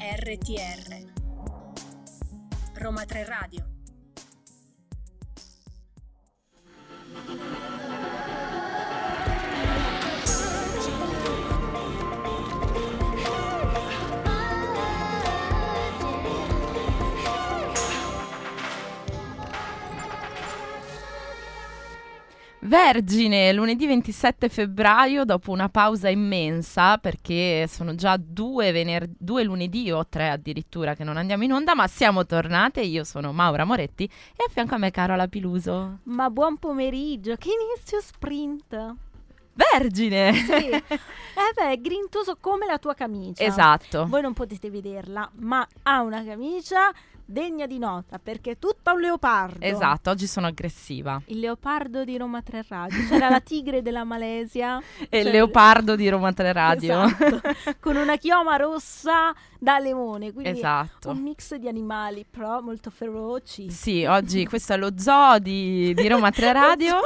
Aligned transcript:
RTR 0.00 1.12
Roma 2.76 3.04
3 3.04 3.24
Radio 3.24 3.69
Vergine, 22.70 23.52
lunedì 23.52 23.84
27 23.84 24.48
febbraio, 24.48 25.24
dopo 25.24 25.50
una 25.50 25.68
pausa 25.68 26.08
immensa, 26.08 26.98
perché 26.98 27.66
sono 27.66 27.96
già 27.96 28.16
due, 28.16 28.70
vener- 28.70 29.10
due 29.18 29.42
lunedì 29.42 29.90
o 29.90 30.06
tre 30.06 30.28
addirittura 30.28 30.94
che 30.94 31.02
non 31.02 31.16
andiamo 31.16 31.42
in 31.42 31.52
onda, 31.52 31.74
ma 31.74 31.88
siamo 31.88 32.24
tornate. 32.26 32.82
Io 32.82 33.02
sono 33.02 33.32
Maura 33.32 33.64
Moretti 33.64 34.04
e 34.04 34.44
a 34.46 34.52
fianco 34.52 34.76
a 34.76 34.78
me 34.78 34.92
Carola 34.92 35.26
Piluso. 35.26 35.98
Ma 36.04 36.30
buon 36.30 36.58
pomeriggio, 36.58 37.34
che 37.34 37.48
inizio 37.48 38.00
sprint! 38.00 38.94
Vergine! 39.52 40.32
Sì, 40.32 40.68
eh 40.70 41.52
beh, 41.52 41.72
è 41.72 41.80
grintoso 41.80 42.36
come 42.38 42.66
la 42.66 42.78
tua 42.78 42.94
camicia. 42.94 43.42
esatto. 43.42 44.06
Voi 44.06 44.22
non 44.22 44.32
potete 44.32 44.70
vederla, 44.70 45.28
ma 45.38 45.66
ha 45.82 46.02
una 46.02 46.22
camicia 46.22 46.92
degna 47.30 47.66
di 47.66 47.78
nota 47.78 48.18
perché 48.18 48.52
è 48.52 48.58
tutta 48.58 48.92
un 48.92 49.00
leopardo. 49.00 49.64
Esatto, 49.64 50.10
oggi 50.10 50.26
sono 50.26 50.46
aggressiva. 50.48 51.20
Il 51.26 51.38
leopardo 51.40 52.04
di 52.04 52.16
Roma 52.16 52.42
3 52.42 52.64
Radio. 52.68 53.06
C'era 53.08 53.28
la 53.28 53.40
tigre 53.40 53.82
della 53.82 54.04
Malesia. 54.04 54.80
E 55.08 55.20
il 55.20 55.28
leopardo 55.30 55.96
di 55.96 56.08
Roma 56.08 56.32
3 56.32 56.52
Radio. 56.52 57.04
Esatto, 57.04 57.40
con 57.80 57.96
una 57.96 58.16
chioma 58.16 58.56
rossa 58.56 59.32
da 59.58 59.78
leone. 59.78 60.32
Quindi 60.32 60.50
Esatto. 60.58 61.10
un 61.10 61.18
mix 61.22 61.54
di 61.54 61.68
animali, 61.68 62.24
però 62.28 62.60
molto 62.60 62.90
feroci. 62.90 63.70
Sì, 63.70 64.04
oggi 64.04 64.46
questo 64.46 64.72
è 64.74 64.76
lo 64.76 64.92
zoo 64.98 65.38
di, 65.38 65.92
di 65.94 66.08
Roma 66.08 66.30
3 66.30 66.52
Radio. 66.52 66.96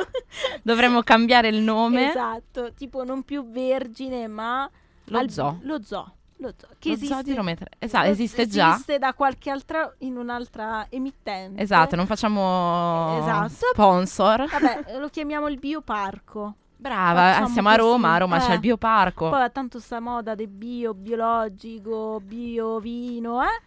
Dovremmo 0.63 1.03
cambiare 1.03 1.49
il 1.49 1.61
nome. 1.61 2.09
Esatto, 2.11 2.73
tipo 2.75 3.05
non 3.05 3.23
più 3.23 3.49
vergine, 3.51 4.27
ma 4.27 4.69
Lo 5.05 5.19
al- 5.19 5.31
zoo. 5.31 5.59
Lo 5.63 5.83
zoo. 5.83 6.13
Lo 6.45 6.55
zoo, 6.59 6.69
che 6.79 6.89
Lo 6.89 6.95
esiste, 6.95 7.15
zoo 7.15 7.23
di 7.23 7.35
Roma 7.35 7.55
3 7.55 7.67
Esatto, 7.79 8.07
esiste 8.09 8.47
già. 8.47 8.73
Esiste 8.75 8.99
da 8.99 9.15
qualche 9.15 9.51
altra 9.51 9.93
in 9.99 10.17
un'altra 10.17 10.87
emittente. 10.91 11.63
Esatto, 11.63 11.97
non 11.97 12.07
facciamo 12.07 13.19
Esatto. 13.21 13.67
sponsor. 13.73 14.49
Vabbè, 14.49 14.97
lo 15.01 15.09
chiamiamo 15.09 15.49
il 15.49 15.59
bioparco. 15.59 16.55
Brava, 16.77 17.45
eh, 17.45 17.47
siamo 17.49 17.69
a 17.71 17.77
così. 17.77 17.83
Roma, 17.87 18.15
a 18.15 18.19
Roma 18.19 18.39
c'è 18.39 18.51
Eh. 18.51 18.55
il 18.55 18.61
bioparco. 18.61 19.31
Poi 19.31 19.51
tanto 19.53 19.79
sta 19.79 20.01
moda 20.01 20.35
del 20.35 20.49
bio, 20.49 20.93
biologico, 20.93 22.21
bio 22.23 22.79
vino, 22.79 23.43
eh? 23.43 23.63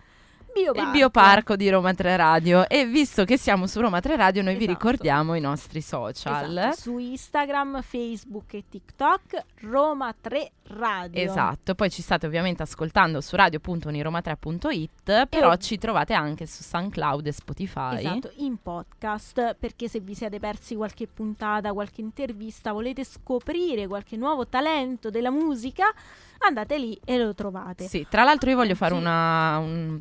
Bioparco. 0.53 0.81
il 0.81 0.91
bioparco 0.91 1.55
di 1.55 1.69
Roma 1.69 1.93
3 1.93 2.15
Radio 2.17 2.67
e 2.67 2.85
visto 2.85 3.25
che 3.25 3.37
siamo 3.37 3.67
su 3.67 3.79
Roma 3.79 3.99
3 3.99 4.15
Radio 4.15 4.41
noi 4.41 4.55
vi 4.55 4.63
Esatto. 4.65 4.79
ricordiamo 4.89 5.35
i 5.35 5.39
nostri 5.39 5.81
social. 5.81 6.57
Esatto, 6.57 6.75
su 6.75 6.97
Instagram, 6.97 7.81
Facebook 7.81 8.53
e 8.55 8.63
TikTok 8.67 9.43
Roma 9.61 10.13
3 10.19 10.51
Radio. 10.69 11.21
Esatto, 11.21 11.75
poi 11.75 11.89
ci 11.89 12.01
state 12.01 12.25
ovviamente 12.25 12.63
ascoltando 12.63 13.21
su 13.21 13.35
radio.uniroma3.it, 13.35 15.27
però 15.27 15.53
E- 15.53 15.57
ci 15.59 15.77
trovate 15.77 16.13
anche 16.13 16.45
su 16.45 16.63
SoundCloud 16.63 17.25
e 17.27 17.31
Spotify. 17.31 17.97
Esatto, 17.99 18.31
in 18.37 18.57
podcast, 18.61 19.55
perché 19.59 19.87
se 19.87 19.99
vi 19.99 20.15
siete 20.15 20.39
persi 20.39 20.75
qualche 20.75 21.07
puntata, 21.07 21.71
qualche 21.73 22.01
intervista, 22.01 22.71
volete 22.71 23.03
scoprire 23.03 23.87
qualche 23.87 24.17
nuovo 24.17 24.47
talento 24.47 25.09
della 25.09 25.31
musica, 25.31 25.93
andate 26.39 26.77
lì 26.77 26.99
e 27.05 27.17
lo 27.17 27.33
trovate. 27.33 27.87
Sì, 27.87 28.05
tra 28.09 28.23
l'altro 28.23 28.49
io 28.49 28.55
voglio 28.55 28.75
fare 28.75 28.93
una 28.93 29.57
un- 29.59 29.99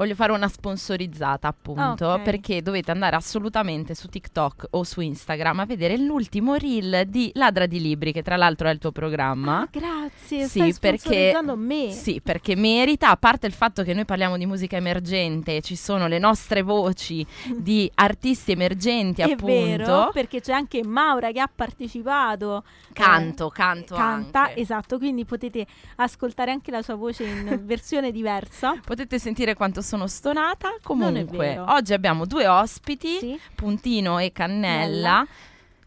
voglio 0.00 0.14
fare 0.14 0.32
una 0.32 0.48
sponsorizzata 0.48 1.46
appunto 1.46 2.06
Ok. 2.06 2.22
perché 2.22 2.62
dovete 2.62 2.90
andare 2.90 3.16
assolutamente 3.16 3.94
su 3.94 4.08
TikTok 4.08 4.68
o 4.70 4.82
su 4.82 5.02
Instagram 5.02 5.60
a 5.60 5.66
vedere 5.66 5.98
l'ultimo 5.98 6.54
reel 6.54 7.04
di 7.06 7.30
Ladra 7.34 7.66
di 7.66 7.78
Libri 7.82 8.10
che 8.10 8.22
tra 8.22 8.36
l'altro 8.36 8.68
è 8.68 8.72
il 8.72 8.78
tuo 8.78 8.92
programma. 8.92 9.60
Ah, 9.60 9.68
grazie, 9.70 10.46
Sì, 10.48 10.74
perché 10.80 11.38
me. 11.54 11.90
Sì, 11.90 12.22
perché 12.22 12.56
merita, 12.56 13.10
a 13.10 13.16
parte 13.18 13.46
il 13.46 13.52
fatto 13.52 13.82
che 13.82 13.92
noi 13.92 14.06
parliamo 14.06 14.38
di 14.38 14.46
musica 14.46 14.76
emergente, 14.78 15.60
ci 15.60 15.76
sono 15.76 16.06
le 16.06 16.18
nostre 16.18 16.62
voci 16.62 17.24
di 17.54 17.90
artisti 17.96 18.52
emergenti, 18.52 19.20
È 19.20 19.24
appunto. 19.24 19.44
vero, 19.46 20.10
perché 20.14 20.40
c'è 20.40 20.52
anche 20.54 20.82
Maura 20.82 21.30
che 21.30 21.40
ha 21.40 21.50
partecipato. 21.54 22.64
Canto, 22.94 23.48
eh, 23.48 23.52
canto 23.52 23.94
Canta, 23.96 24.42
anche. 24.44 24.60
esatto, 24.60 24.96
quindi 24.96 25.26
potete 25.26 25.66
ascoltare 25.96 26.50
anche 26.52 26.70
la 26.70 26.80
sua 26.80 26.94
voce 26.94 27.24
in 27.24 27.60
versione 27.64 28.10
diversa. 28.12 28.74
Potete 28.82 29.18
sentire 29.18 29.54
quanto 29.54 29.82
sono 29.90 30.06
stonata. 30.06 30.76
Comunque, 30.84 31.58
oggi 31.58 31.92
abbiamo 31.92 32.24
due 32.24 32.46
ospiti, 32.46 33.18
Sì. 33.18 33.40
Puntino 33.56 34.18
e 34.20 34.30
Cannella. 34.30 35.26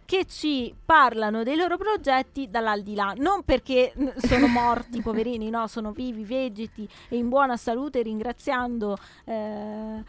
che 0.06 0.26
ci 0.26 0.76
parlano 0.86 1.44
dei 1.44 1.56
loro 1.56 1.78
progetti 1.78 2.50
dall'aldilà, 2.50 3.14
non 3.18 3.44
perché 3.44 3.94
sono 4.18 4.48
morti 4.48 5.00
poverini, 5.02 5.50
no, 5.50 5.66
sono 5.68 5.92
vivi, 5.94 6.24
vegeti 6.26 6.88
e 7.08 7.16
in 7.16 7.30
buona 7.30 7.56
salute 7.56 8.02
ringraziando 8.02 8.98
eh, 9.26 10.04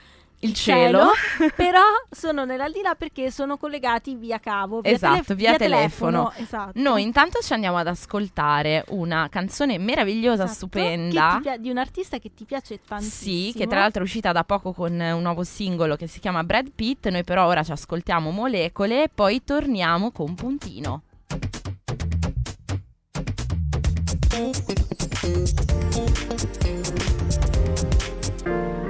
Il 0.44 0.54
cielo. 0.54 1.10
però 1.56 1.80
sono 2.10 2.44
nell'aldilà 2.44 2.94
perché 2.94 3.30
sono 3.30 3.56
collegati 3.56 4.14
via 4.14 4.38
cavo, 4.38 4.80
via, 4.80 4.92
Esatto, 4.92 5.12
telef- 5.12 5.34
via 5.34 5.56
telefono. 5.56 6.32
esatto. 6.36 6.72
Noi 6.80 7.02
intanto 7.02 7.40
ci 7.40 7.52
andiamo 7.52 7.78
ad 7.78 7.86
ascoltare 7.86 8.84
una 8.88 9.28
canzone 9.30 9.78
meravigliosa, 9.78 10.44
Esatto, 10.44 10.54
stupenda. 10.56 11.38
pia- 11.42 11.56
di 11.56 11.70
un 11.70 11.78
artista 11.78 12.18
che 12.18 12.32
ti 12.34 12.44
piace 12.44 12.80
tantissimo. 12.86 13.34
Sì, 13.50 13.52
che 13.56 13.66
tra 13.66 13.80
l'altro 13.80 14.02
è 14.02 14.04
uscita 14.04 14.32
da 14.32 14.44
poco 14.44 14.72
con 14.72 14.92
un 14.98 15.22
nuovo 15.22 15.44
singolo 15.44 15.96
che 15.96 16.06
si 16.06 16.20
chiama 16.20 16.44
Brad 16.44 16.70
Pitt. 16.74 17.08
Noi 17.08 17.24
però 17.24 17.46
ora 17.46 17.62
ci 17.62 17.72
ascoltiamo 17.72 18.30
Molecole 18.30 19.04
e 19.04 19.10
poi 19.12 19.42
torniamo 19.44 20.10
con 20.12 20.34
Puntino. 20.34 21.02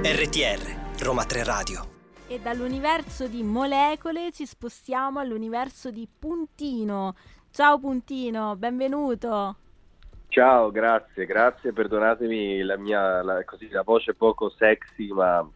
RTR 0.03 0.84
Roma 1.05 1.23
3 1.23 1.43
Radio. 1.43 1.85
E 2.27 2.39
dall'universo 2.39 3.27
di 3.27 3.43
molecole 3.43 4.31
ci 4.31 4.47
spostiamo 4.47 5.19
all'universo 5.19 5.91
di 5.91 6.07
Puntino. 6.07 7.13
Ciao 7.51 7.77
Puntino, 7.77 8.55
benvenuto. 8.55 9.55
Ciao, 10.29 10.71
grazie, 10.71 11.27
grazie, 11.27 11.73
perdonatemi 11.73 12.63
la 12.63 12.77
mia 12.77 13.21
la, 13.21 13.43
così, 13.43 13.69
la 13.69 13.83
voce 13.83 14.15
poco 14.15 14.49
sexy, 14.49 15.11
ma 15.11 15.47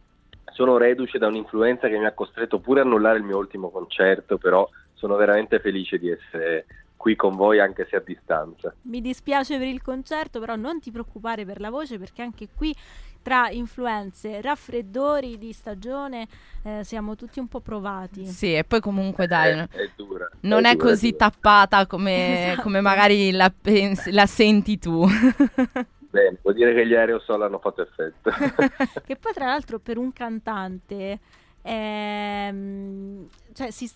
sono 0.52 0.76
reduce 0.76 1.18
da 1.18 1.26
un'influenza 1.26 1.88
che 1.88 1.98
mi 1.98 2.06
ha 2.06 2.14
costretto 2.14 2.60
pure 2.60 2.78
a 2.78 2.84
annullare 2.84 3.18
il 3.18 3.24
mio 3.24 3.38
ultimo 3.38 3.70
concerto, 3.70 4.38
però 4.38 4.68
sono 4.94 5.16
veramente 5.16 5.58
felice 5.58 5.98
di 5.98 6.10
essere 6.10 6.66
qui 7.00 7.16
con 7.16 7.34
voi 7.34 7.58
anche 7.58 7.86
se 7.88 7.96
a 7.96 8.02
distanza. 8.04 8.74
Mi 8.82 9.00
dispiace 9.00 9.56
per 9.56 9.66
il 9.66 9.80
concerto, 9.80 10.38
però 10.38 10.54
non 10.54 10.80
ti 10.80 10.90
preoccupare 10.90 11.46
per 11.46 11.58
la 11.58 11.70
voce 11.70 11.98
perché 11.98 12.20
anche 12.20 12.48
qui 12.54 12.76
tra 13.22 13.50
influenze, 13.50 14.40
raffreddori 14.40 15.38
di 15.38 15.52
stagione 15.52 16.26
eh, 16.62 16.84
siamo 16.84 17.16
tutti 17.16 17.38
un 17.38 17.48
po' 17.48 17.60
provati. 17.60 18.26
Sì, 18.26 18.54
e 18.54 18.64
poi 18.64 18.80
comunque 18.80 19.26
dai, 19.26 19.58
è, 19.58 19.68
è 19.68 19.90
dura. 19.96 20.28
non 20.40 20.64
è, 20.64 20.74
dura, 20.74 20.84
così 20.90 21.10
dura. 21.10 21.28
tappata 21.30 21.86
come, 21.86 22.48
Esatto. 22.52 22.62
come 22.62 22.80
magari 22.80 23.30
la, 23.32 23.50
pensi- 23.50 24.10
la 24.12 24.26
senti 24.26 24.78
tu. 24.78 25.06
Bene, 26.10 26.38
vuol 26.42 26.54
dire 26.54 26.74
che 26.74 26.86
gli 26.86 26.94
aerosol 26.94 27.42
hanno 27.42 27.58
fatto 27.60 27.82
effetto. 27.82 28.30
che 29.06 29.16
poi 29.16 29.32
tra 29.32 29.46
l'altro 29.46 29.78
per 29.78 29.96
un 29.96 30.12
cantante 30.12 31.20
ehm, 31.62 33.28
cioè, 33.52 33.70
si, 33.70 33.88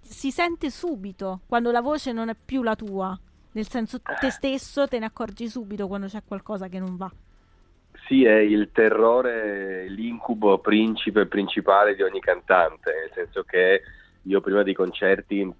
si 0.00 0.30
sente 0.30 0.70
subito 0.70 1.40
quando 1.46 1.70
la 1.70 1.80
voce 1.80 2.12
non 2.12 2.28
è 2.28 2.34
più 2.42 2.62
la 2.62 2.74
tua. 2.76 3.18
Nel 3.52 3.68
senso 3.68 4.00
te 4.00 4.30
stesso 4.30 4.88
te 4.88 4.98
ne 4.98 5.06
accorgi 5.06 5.48
subito 5.48 5.86
quando 5.86 6.06
c'è 6.08 6.22
qualcosa 6.26 6.68
che 6.68 6.80
non 6.80 6.96
va. 6.96 7.10
Sì, 8.06 8.24
è 8.24 8.36
il 8.36 8.70
terrore, 8.72 9.86
l'incubo 9.88 10.58
principe 10.58 11.26
principale 11.26 11.94
di 11.94 12.02
ogni 12.02 12.20
cantante, 12.20 12.92
nel 12.92 13.10
senso 13.14 13.42
che 13.44 13.82
io 14.22 14.40
prima 14.40 14.62
dei 14.62 14.74
concerti, 14.74 15.50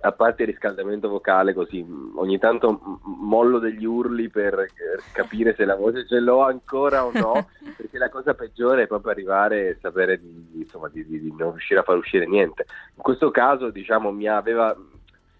a 0.00 0.12
parte 0.12 0.42
il 0.42 0.48
riscaldamento 0.48 1.08
vocale 1.08 1.54
così, 1.54 1.84
ogni 2.16 2.38
tanto 2.38 3.00
mollo 3.04 3.58
degli 3.58 3.84
urli 3.84 4.28
per 4.28 4.58
eh, 4.58 4.70
capire 5.12 5.54
se 5.54 5.64
la 5.64 5.76
voce 5.76 6.06
ce 6.06 6.20
l'ho 6.20 6.42
ancora 6.42 7.04
o 7.04 7.12
no, 7.12 7.48
perché 7.76 7.98
la 7.98 8.10
cosa 8.10 8.34
peggiore 8.34 8.82
è 8.82 8.86
proprio 8.86 9.12
arrivare 9.12 9.68
e 9.68 9.78
sapere 9.80 10.20
di, 10.20 10.60
insomma, 10.62 10.88
di- 10.88 11.06
di- 11.06 11.20
di 11.20 11.34
non 11.36 11.52
riuscire 11.52 11.80
a 11.80 11.84
far 11.84 11.96
uscire 11.96 12.26
niente. 12.26 12.66
In 12.94 13.02
questo 13.02 13.30
caso, 13.30 13.70
diciamo, 13.70 14.10
mi 14.10 14.28
aveva 14.28 14.76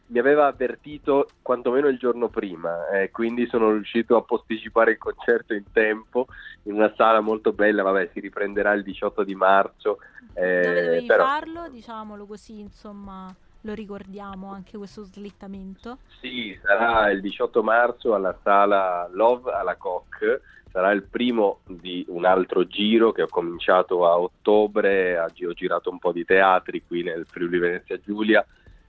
mi 0.09 0.19
aveva 0.19 0.47
avvertito 0.47 1.29
quantomeno 1.43 1.89
il 1.89 1.99
giorno 1.99 2.29
prima 2.29 2.89
e 2.91 3.11
quindi 3.11 3.47
sono 3.49 3.73
riuscito 3.73 4.17
a 4.17 4.23
posticipare 4.23 4.93
il 4.93 4.99
concerto 4.99 5.53
in 5.55 5.65
tempo 5.73 6.27
in 6.65 6.75
una 6.75 6.93
sala 6.97 7.21
molto 7.21 7.53
bella, 7.53 7.83
vabbè 7.83 8.11
si 8.13 8.21
riprenderà 8.21 8.73
il 8.73 8.83
18 8.83 9.25
di 9.25 9.35
marzo. 9.35 9.99
eh, 10.35 10.61
Dove 10.63 10.85
dovevi 10.85 11.07
però- 11.07 11.25
farlo? 11.25 11.69
Diciamolo 11.69 12.27
così, 12.27 12.61
insomma, 12.61 13.35
lo 13.63 13.73
ricordiamo 13.75 14.53
anche 14.53 14.77
questo 14.77 15.03
slittamento. 15.03 15.99
Sì, 16.21 16.57
sarà 16.63 17.11
il 17.11 17.21
18 17.21 17.63
marzo 17.63 18.15
alla 18.15 18.37
sala 18.43 19.09
Love 19.13 19.51
alla 19.53 19.77
Coc, 19.77 20.41
sarà 20.71 20.91
il 20.93 21.03
primo 21.05 21.61
di 21.67 22.05
un 22.09 22.25
altro 22.27 22.67
giro 22.67 23.11
che 23.13 23.23
ho 23.23 23.29
cominciato 23.29 24.07
a 24.07 24.19
ottobre, 24.19 25.19
ho 25.19 25.53
girato 25.53 25.91
un 25.91 25.99
po' 25.99 26.13
di 26.13 26.25
teatri 26.25 26.85
qui 26.87 27.03
nel 27.03 27.27
Friuli 27.29 27.59
Venezia 27.59 27.99
Giulia 27.99 28.45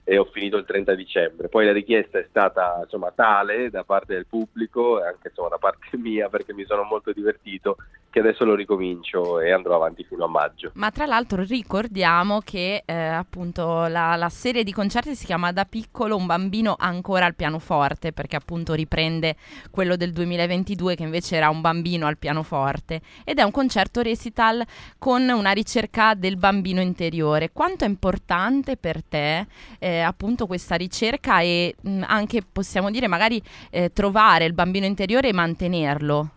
e 0.08 0.16
ho 0.16 0.24
finito 0.24 0.56
il 0.56 0.64
30 0.64 0.94
dicembre. 0.94 1.48
Poi 1.48 1.66
la 1.66 1.72
richiesta 1.72 2.18
è 2.18 2.24
stata 2.30 2.80
insomma, 2.82 3.12
tale 3.14 3.68
da 3.68 3.84
parte 3.84 4.14
del 4.14 4.24
pubblico 4.24 5.02
e 5.02 5.06
anche 5.06 5.28
insomma, 5.28 5.50
da 5.50 5.58
parte 5.58 5.98
mia 5.98 6.30
perché 6.30 6.54
mi 6.54 6.64
sono 6.64 6.82
molto 6.84 7.12
divertito 7.12 7.76
che 8.10 8.20
adesso 8.20 8.44
lo 8.44 8.54
ricomincio 8.54 9.40
e 9.40 9.52
andrò 9.52 9.76
avanti 9.76 10.04
fino 10.04 10.24
a 10.24 10.28
maggio. 10.28 10.70
Ma 10.74 10.90
tra 10.90 11.06
l'altro 11.06 11.42
ricordiamo 11.42 12.40
che 12.40 12.82
eh, 12.84 12.94
appunto 12.94 13.86
la, 13.86 14.16
la, 14.16 14.28
serie 14.28 14.64
di 14.64 14.72
concerti 14.72 15.14
si 15.14 15.26
chiama 15.26 15.52
Da 15.52 15.64
piccolo 15.64 16.16
un 16.16 16.26
bambino 16.26 16.74
ancora 16.78 17.26
al 17.26 17.34
pianoforte 17.34 18.12
perché 18.12 18.36
appunto 18.36 18.74
riprende 18.74 19.36
quello 19.70 19.96
del 19.96 20.12
2022 20.12 20.94
che 20.94 21.02
invece 21.02 21.36
era 21.36 21.50
un 21.50 21.60
bambino 21.60 22.06
al 22.06 22.16
pianoforte 22.16 23.00
ed 23.24 23.38
è 23.38 23.42
un 23.42 23.50
concerto 23.50 24.00
recital 24.00 24.64
con 24.98 25.28
una 25.28 25.50
ricerca 25.50 26.14
del 26.14 26.36
bambino 26.36 26.80
interiore. 26.80 27.50
Quanto 27.52 27.84
è 27.84 27.88
importante 27.88 28.76
per 28.76 29.02
te 29.02 29.46
eh, 29.78 30.00
appunto 30.00 30.46
questa 30.46 30.76
ricerca 30.76 31.40
e 31.40 31.74
mh, 31.80 32.04
anche 32.06 32.42
possiamo 32.50 32.90
dire 32.90 33.06
magari 33.06 33.42
eh, 33.70 33.92
trovare 33.92 34.44
il 34.44 34.54
bambino 34.54 34.86
interiore 34.86 35.28
e 35.28 35.32
mantenerlo? 35.32 36.30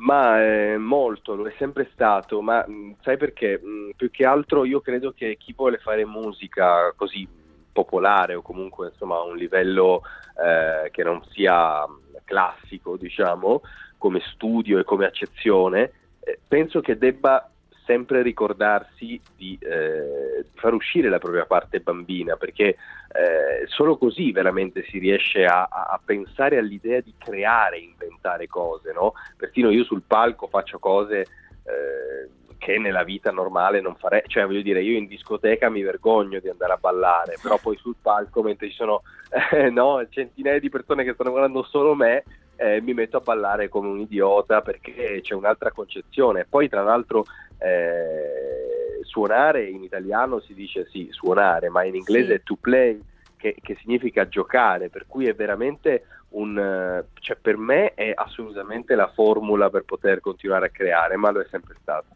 Ma 0.00 0.42
eh, 0.42 0.78
molto, 0.78 1.34
lo 1.34 1.46
è 1.46 1.54
sempre 1.58 1.90
stato, 1.92 2.40
ma 2.40 2.64
mh, 2.66 2.96
sai 3.02 3.16
perché? 3.18 3.60
Mh, 3.62 3.90
più 3.96 4.10
che 4.10 4.24
altro 4.24 4.64
io 4.64 4.80
credo 4.80 5.12
che 5.12 5.36
chi 5.38 5.52
vuole 5.54 5.76
fare 5.78 6.06
musica 6.06 6.92
così 6.96 7.28
popolare 7.72 8.34
o 8.34 8.42
comunque 8.42 8.88
insomma 8.88 9.16
a 9.16 9.24
un 9.24 9.36
livello 9.36 10.02
eh, 10.42 10.90
che 10.90 11.02
non 11.02 11.22
sia 11.30 11.86
classico, 12.24 12.96
diciamo, 12.96 13.60
come 13.98 14.20
studio 14.32 14.78
e 14.78 14.84
come 14.84 15.04
accezione, 15.04 15.92
eh, 16.20 16.38
penso 16.46 16.80
che 16.80 16.96
debba 16.96 17.49
sempre 17.90 18.22
ricordarsi 18.22 19.20
di 19.36 19.58
eh, 19.60 20.44
far 20.54 20.74
uscire 20.74 21.08
la 21.08 21.18
propria 21.18 21.44
parte 21.44 21.80
bambina, 21.80 22.36
perché 22.36 22.66
eh, 22.68 23.66
solo 23.66 23.98
così 23.98 24.30
veramente 24.30 24.84
si 24.88 24.98
riesce 24.98 25.44
a, 25.44 25.62
a, 25.62 26.00
pensare 26.04 26.56
all'idea 26.56 27.00
di 27.00 27.12
creare, 27.18 27.78
inventare 27.78 28.46
cose, 28.46 28.92
no? 28.92 29.14
Persino 29.36 29.70
io 29.70 29.82
sul 29.82 30.02
palco 30.06 30.46
faccio 30.46 30.78
cose 30.78 31.22
eh, 31.64 32.28
che 32.58 32.78
nella 32.78 33.02
vita 33.02 33.32
normale 33.32 33.80
non 33.80 33.96
farei, 33.96 34.22
cioè 34.26 34.46
voglio 34.46 34.62
dire, 34.62 34.82
io 34.82 34.96
in 34.96 35.08
discoteca 35.08 35.68
mi 35.68 35.82
vergogno 35.82 36.38
di 36.38 36.48
andare 36.48 36.74
a 36.74 36.78
ballare, 36.80 37.38
però 37.42 37.58
poi 37.60 37.76
sul 37.76 37.96
palco 38.00 38.40
mentre 38.44 38.68
ci 38.68 38.76
sono 38.76 39.02
eh, 39.50 39.68
no, 39.68 40.06
centinaia 40.08 40.60
di 40.60 40.68
persone 40.68 41.02
che 41.02 41.14
stanno 41.14 41.30
guardando 41.30 41.64
solo 41.64 41.96
me, 41.96 42.22
eh, 42.60 42.82
mi 42.82 42.92
metto 42.92 43.16
a 43.16 43.20
ballare 43.20 43.70
come 43.70 43.88
un 43.88 44.00
idiota 44.00 44.60
perché 44.60 45.20
c'è 45.22 45.34
un'altra 45.34 45.72
concezione. 45.72 46.44
Poi 46.46 46.68
tra 46.68 46.82
l'altro 46.82 47.24
eh, 47.56 49.00
suonare 49.02 49.64
in 49.64 49.82
italiano 49.82 50.40
si 50.40 50.52
dice 50.52 50.86
sì, 50.90 51.08
suonare, 51.10 51.70
ma 51.70 51.84
in 51.84 51.94
inglese 51.94 52.36
sì. 52.36 52.42
to 52.44 52.58
play, 52.60 53.00
che, 53.36 53.56
che, 53.62 53.76
significa 53.80 54.28
giocare, 54.28 54.90
per 54.90 55.06
cui 55.06 55.26
è 55.26 55.34
veramente 55.34 56.04
un... 56.30 57.02
cioè 57.14 57.36
per 57.40 57.56
me 57.56 57.94
è 57.94 58.12
assolutamente 58.14 58.94
la 58.94 59.08
formula 59.08 59.70
per 59.70 59.84
poter 59.84 60.20
continuare 60.20 60.66
a 60.66 60.70
creare, 60.70 61.16
ma 61.16 61.30
lo 61.30 61.40
è 61.40 61.46
sempre 61.50 61.74
stato. 61.80 62.08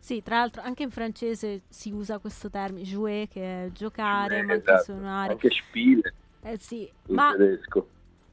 Sì, 0.00 0.20
tra 0.20 0.38
l'altro 0.38 0.62
anche 0.62 0.82
in 0.82 0.90
francese 0.90 1.60
si 1.68 1.92
usa 1.92 2.18
questo 2.18 2.50
termine, 2.50 2.84
jouer, 2.84 3.28
che 3.28 3.66
è 3.66 3.68
giocare, 3.70 4.34
jouer, 4.34 4.46
ma 4.46 4.52
anche 4.54 4.70
esatto. 4.72 4.82
suonare. 4.82 5.32
Anche 5.34 5.50
spiele. 5.50 6.14
Eh 6.42 6.58
sì, 6.58 6.90
in 7.06 7.14
ma 7.14 7.30
tedesco 7.36 7.86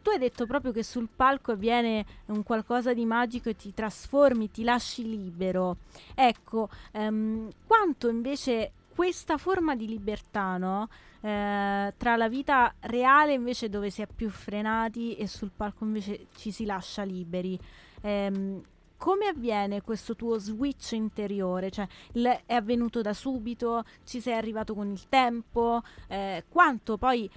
tu 0.09 0.15
hai 0.15 0.21
detto 0.21 0.47
proprio 0.47 0.71
che 0.71 0.81
sul 0.81 1.07
palco 1.15 1.51
avviene 1.51 2.03
un 2.27 2.41
qualcosa 2.41 2.93
di 2.95 3.05
magico 3.05 3.49
e 3.49 3.55
ti 3.55 3.73
trasformi, 3.73 4.49
ti 4.49 4.63
lasci 4.63 5.07
libero. 5.07 5.77
Ecco, 6.15 6.69
ehm, 6.93 7.47
quanto 7.67 8.09
invece 8.09 8.71
questa 8.95 9.37
forma 9.37 9.75
di 9.75 9.87
libertà, 9.87 10.57
no? 10.57 10.89
eh, 11.21 11.93
tra 11.95 12.15
la 12.15 12.27
vita 12.27 12.73
reale 12.81 13.33
invece 13.33 13.69
dove 13.69 13.91
si 13.91 14.01
è 14.01 14.07
più 14.07 14.29
frenati 14.29 15.15
e 15.15 15.27
sul 15.27 15.51
palco 15.55 15.83
invece 15.83 16.25
ci 16.35 16.51
si 16.51 16.65
lascia 16.65 17.03
liberi. 17.03 17.59
Ehm, 18.01 18.63
come 18.97 19.27
avviene 19.27 19.81
questo 19.81 20.15
tuo 20.15 20.39
switch 20.39 20.93
interiore? 20.93 21.69
Cioè, 21.69 21.87
l- 22.13 22.39
è 22.45 22.55
avvenuto 22.55 23.01
da 23.01 23.13
subito? 23.13 23.83
Ci 24.03 24.19
sei 24.19 24.33
arrivato 24.33 24.73
con 24.73 24.89
il 24.89 25.07
tempo? 25.07 25.83
Eh, 26.07 26.43
quanto 26.49 26.97
poi 26.97 27.29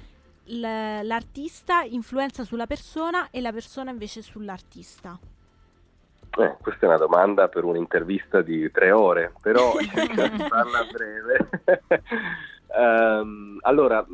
l'artista 0.46 1.82
influenza 1.82 2.44
sulla 2.44 2.66
persona 2.66 3.28
e 3.30 3.40
la 3.40 3.52
persona 3.52 3.90
invece 3.90 4.22
sull'artista? 4.22 5.18
Eh, 6.38 6.56
questa 6.62 6.86
è 6.86 6.88
una 6.88 6.96
domanda 6.96 7.48
per 7.48 7.64
un'intervista 7.64 8.40
di 8.40 8.70
tre 8.70 8.90
ore, 8.90 9.32
però 9.40 9.72
di 9.78 9.86
farla 9.86 10.86
breve. 10.90 11.48
um, 12.68 13.58
allora, 13.62 14.04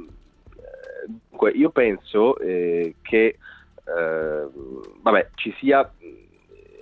dunque, 1.07 1.51
io 1.53 1.71
penso 1.71 2.37
eh, 2.39 2.97
che 3.03 3.39
eh, 3.85 4.49
vabbè, 5.01 5.31
ci 5.35 5.55
sia 5.59 5.91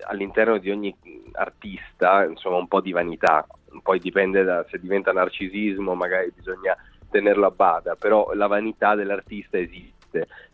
all'interno 0.08 0.58
di 0.58 0.70
ogni 0.70 0.96
artista 1.32 2.24
insomma, 2.24 2.56
un 2.56 2.68
po' 2.68 2.80
di 2.80 2.92
vanità, 2.92 3.46
poi 3.82 3.98
dipende 4.00 4.42
da 4.42 4.64
se 4.70 4.78
diventa 4.78 5.12
narcisismo, 5.12 5.94
magari 5.94 6.32
bisogna 6.34 6.76
tenerlo 7.10 7.46
a 7.46 7.50
bada, 7.50 7.94
però 7.96 8.32
la 8.34 8.46
vanità 8.46 8.94
dell'artista 8.94 9.58
esiste 9.58 9.94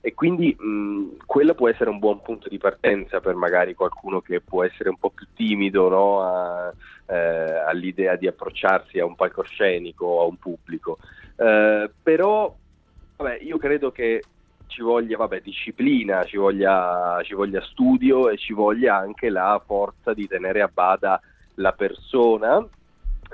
e 0.01 0.15
quindi 0.15 0.57
mh, 0.59 1.25
quello 1.27 1.55
può 1.55 1.69
essere 1.69 1.91
un 1.91 1.99
buon 1.99 2.21
punto 2.23 2.49
di 2.49 2.59
partenza 2.59 3.21
per 3.21 3.35
magari 3.35 3.75
qualcuno 3.75 4.21
che 4.21 4.41
può 4.41 4.65
essere 4.65 4.89
un 4.89 4.97
po' 4.97 5.11
più 5.11 5.27
timido 5.35 5.89
no? 5.89 6.23
a, 6.23 6.73
eh, 7.07 7.15
all'idea 7.67 8.17
di 8.17 8.27
approcciarsi 8.27 8.99
a 8.99 9.05
un 9.05 9.15
palcoscenico 9.15 10.21
a 10.21 10.25
un 10.25 10.37
pubblico. 10.37 10.99
Eh, 11.37 11.91
però 12.03 12.55
vabbè, 13.17 13.39
io 13.43 13.59
credo 13.59 13.93
che 13.93 14.25
ci 14.67 14.83
voglia 14.83 15.17
vabbè, 15.17 15.41
disciplina, 15.41 16.25
ci 16.25 16.39
voglia, 16.39 17.21
ci 17.23 17.35
voglia 17.35 17.61
studio 17.63 18.31
e 18.31 18.39
ci 18.39 18.55
voglia 18.55 18.97
anche 18.97 19.29
la 19.29 19.61
forza 19.65 20.15
di 20.15 20.27
tenere 20.27 20.63
a 20.63 20.71
bada 20.73 21.21
la 21.57 21.73
persona 21.73 22.67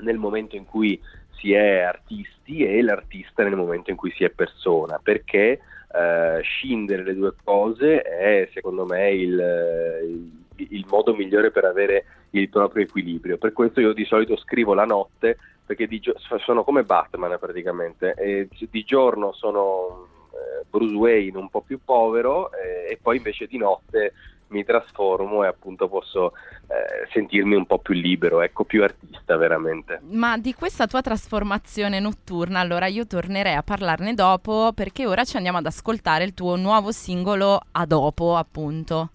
nel 0.00 0.18
momento 0.18 0.56
in 0.56 0.64
cui 0.64 1.00
si 1.38 1.52
è 1.52 1.80
artisti 1.80 2.64
e 2.64 2.82
l'artista 2.82 3.42
nel 3.42 3.56
momento 3.56 3.90
in 3.90 3.96
cui 3.96 4.12
si 4.12 4.24
è 4.24 4.30
persona, 4.30 5.00
perché 5.02 5.60
eh, 5.90 6.40
scindere 6.42 7.02
le 7.02 7.14
due 7.14 7.32
cose 7.42 8.02
è 8.02 8.48
secondo 8.52 8.84
me 8.84 9.10
il, 9.10 10.30
il, 10.56 10.84
modo 10.88 11.14
migliore 11.14 11.50
per 11.50 11.64
avere 11.64 12.04
il 12.30 12.48
proprio 12.48 12.84
equilibrio. 12.84 13.38
Per 13.38 13.52
questo 13.52 13.80
io 13.80 13.92
di 13.92 14.04
solito 14.04 14.36
scrivo 14.36 14.74
la 14.74 14.84
notte, 14.84 15.38
perché 15.64 15.88
gio- 15.88 16.16
sono 16.44 16.64
come 16.64 16.82
Batman 16.82 17.36
praticamente, 17.38 18.14
e 18.14 18.48
di 18.70 18.84
giorno 18.84 19.32
sono 19.32 20.06
eh, 20.32 20.64
Bruce 20.68 20.94
Wayne 20.94 21.38
un 21.38 21.48
po' 21.48 21.62
più 21.62 21.80
povero 21.82 22.50
eh, 22.52 22.92
e 22.92 22.98
poi 23.00 23.16
invece 23.16 23.46
di 23.46 23.56
notte 23.56 24.12
mi 24.48 24.64
trasformo 24.64 25.44
e 25.44 25.48
appunto 25.48 25.88
posso 25.88 26.32
eh, 26.66 27.08
sentirmi 27.12 27.54
un 27.54 27.66
po' 27.66 27.78
più 27.78 27.94
libero, 27.94 28.40
ecco, 28.40 28.64
più 28.64 28.82
artista 28.82 29.36
veramente. 29.36 30.00
Ma 30.10 30.38
di 30.38 30.54
questa 30.54 30.86
tua 30.86 31.00
trasformazione 31.00 32.00
notturna, 32.00 32.60
allora 32.60 32.86
io 32.86 33.06
tornerei 33.06 33.54
a 33.54 33.62
parlarne 33.62 34.14
dopo 34.14 34.72
perché 34.74 35.06
ora 35.06 35.24
ci 35.24 35.36
andiamo 35.36 35.58
ad 35.58 35.66
ascoltare 35.66 36.24
il 36.24 36.34
tuo 36.34 36.56
nuovo 36.56 36.92
singolo 36.92 37.60
a 37.72 37.86
dopo, 37.86 38.36
appunto. 38.36 39.10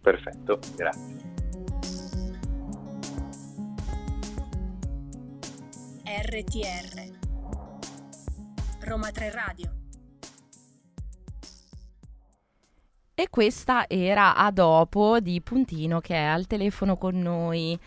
Perfetto, 0.00 0.58
grazie. 0.76 1.30
RTR 6.04 7.20
Roma 8.80 9.10
3 9.10 9.30
Radio 9.30 9.81
E 13.14 13.28
questa 13.28 13.84
era 13.88 14.34
a 14.36 14.50
dopo 14.50 15.20
di 15.20 15.40
Puntino 15.42 16.00
che 16.00 16.14
è 16.14 16.22
al 16.22 16.46
telefono 16.46 16.96
con 16.96 17.18
noi. 17.20 17.78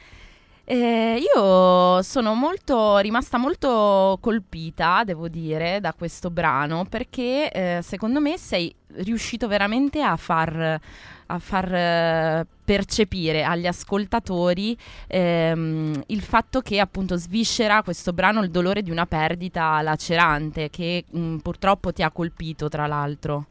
Eh, 0.67 1.19
io 1.19 2.01
sono 2.03 2.33
molto, 2.35 2.97
rimasta 2.97 3.37
molto 3.39 4.17
colpita, 4.21 5.03
devo 5.03 5.27
dire, 5.27 5.79
da 5.79 5.93
questo 5.93 6.29
brano 6.29 6.85
perché 6.85 7.51
eh, 7.51 7.79
secondo 7.81 8.19
me 8.19 8.37
sei 8.37 8.73
riuscito 8.97 9.47
veramente 9.47 10.01
a 10.01 10.15
far, 10.15 10.79
a 11.25 11.39
far 11.39 11.73
eh, 11.73 12.47
percepire 12.63 13.43
agli 13.43 13.65
ascoltatori 13.65 14.77
ehm, 15.07 16.03
il 16.07 16.21
fatto 16.21 16.61
che 16.61 16.79
appunto 16.79 17.15
sviscera 17.15 17.81
questo 17.81 18.13
brano 18.13 18.41
il 18.43 18.51
dolore 18.51 18.83
di 18.83 18.91
una 18.91 19.07
perdita 19.07 19.81
lacerante 19.81 20.69
che 20.69 21.03
mh, 21.09 21.37
purtroppo 21.37 21.91
ti 21.91 22.03
ha 22.03 22.11
colpito 22.11 22.69
tra 22.69 22.85
l'altro. 22.85 23.47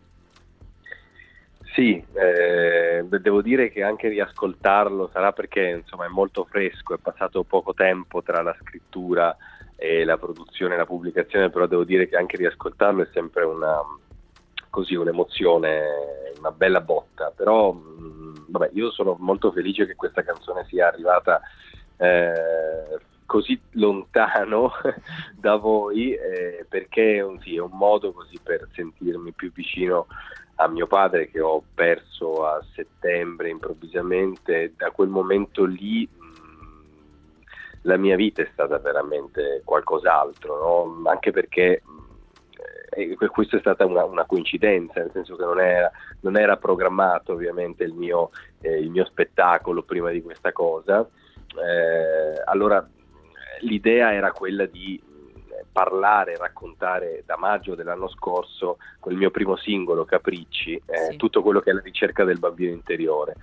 Sì, 1.75 2.01
eh, 2.13 3.05
devo 3.21 3.43
dire 3.43 3.69
che 3.69 3.83
anche 3.83 4.09
riascoltarlo 4.09 5.11
sarà 5.13 5.33
perché 5.33 5.81
insomma, 5.83 6.05
è 6.05 6.09
molto 6.09 6.45
fresco, 6.45 6.95
è 6.95 6.99
passato 6.99 7.43
poco 7.43 7.75
tempo 7.75 8.23
tra 8.23 8.43
la 8.43 8.57
scrittura 8.61 9.37
e 9.75 10.05
la 10.05 10.17
produzione 10.17 10.75
e 10.75 10.77
la 10.77 10.87
pubblicazione, 10.87 11.51
però 11.51 11.67
devo 11.67 11.83
dire 11.83 12.09
che 12.09 12.17
anche 12.17 12.37
riascoltarlo 12.37 13.03
è 13.03 13.09
sempre 13.13 13.45
una, 13.45 13.81
così, 14.71 14.95
un'emozione, 14.95 15.83
una 16.39 16.53
bella 16.53 16.81
botta, 16.81 17.33
però 17.35 17.73
mh, 17.73 18.47
vabbè, 18.51 18.71
io 18.75 18.93
sono 18.93 19.17
molto 19.19 19.51
felice 19.51 19.85
che 19.85 19.97
questa 19.97 20.23
canzone 20.23 20.65
sia 20.67 20.87
arrivata 20.87 21.41
eh, 21.97 23.01
così 23.27 23.61
lontano 23.73 24.71
da 25.35 25.57
voi 25.57 26.13
eh, 26.15 26.65
perché 26.69 27.17
è 27.17 27.25
un, 27.25 27.41
sì, 27.41 27.57
è 27.57 27.61
un 27.61 27.73
modo 27.73 28.13
così 28.13 28.39
per 28.41 28.69
sentirmi 28.73 29.33
più 29.33 29.51
vicino 29.53 30.07
a 30.57 30.69
mio 30.69 30.87
padre 30.87 31.29
che 31.29 31.41
ho 31.41 31.63
perso 31.75 32.47
a 32.47 32.63
settembre 32.75 33.49
improvvisamente. 33.49 34.75
Da 34.77 34.91
quel 34.91 35.09
momento 35.09 35.65
lì 35.65 36.09
la 37.83 37.97
mia 37.97 38.17
vita 38.17 38.43
è 38.43 38.49
stata 38.53 38.79
veramente 38.79 39.63
qualcos'altro, 39.65 40.59
no? 40.59 41.09
anche 41.11 41.31
perché 41.31 41.83
e 42.97 43.17
questa 43.17 43.57
è 43.57 43.61
stata 43.61 43.85
una, 43.85 44.05
una, 44.05 44.25
coincidenza, 44.25 45.01
nel 45.01 45.11
senso 45.13 45.35
che 45.35 45.45
non 45.45 45.59
era, 45.61 45.91
non 46.21 46.37
era 46.37 46.57
programmato 46.57 47.33
ovviamente 47.33 47.83
il 47.83 47.93
mio, 47.93 48.31
eh, 48.61 48.79
il 48.79 48.91
mio, 48.91 49.05
spettacolo 49.05 49.83
prima 49.83 50.11
di 50.11 50.23
questa 50.23 50.53
cosa. 50.53 51.01
Eh, 51.01 52.43
allora 52.45 52.87
l'idea 53.61 54.13
era 54.13 54.31
quella 54.31 54.67
di 54.67 55.01
eh, 55.03 55.14
parlare, 55.75 56.37
raccontare 56.37 57.25
da 57.27 57.37
maggio 57.37 57.75
dell'anno 57.75 58.09
scorso 58.09 58.79
con 59.01 59.11
il 59.11 59.19
mio 59.19 59.33
primo 59.33 59.57
singolo 59.57 60.05
Capricci, 60.05 60.81
eh, 60.87 61.11
sì. 61.11 61.17
tutto 61.17 61.43
quello 61.43 61.59
che 61.59 61.71
è 61.71 61.75
la 61.75 61.81
ricerca 61.81 62.23
del 62.23 62.39
bambino 62.39 62.71
interiore. 62.73 63.35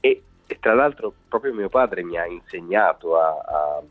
E, 0.00 0.22
e, 0.46 0.58
tra 0.60 0.74
l'altro 0.74 1.14
proprio 1.26 1.54
mio 1.54 1.70
padre 1.70 2.04
mi 2.04 2.18
ha 2.18 2.26
insegnato 2.26 3.18
a, 3.18 3.28
a, 3.28 3.82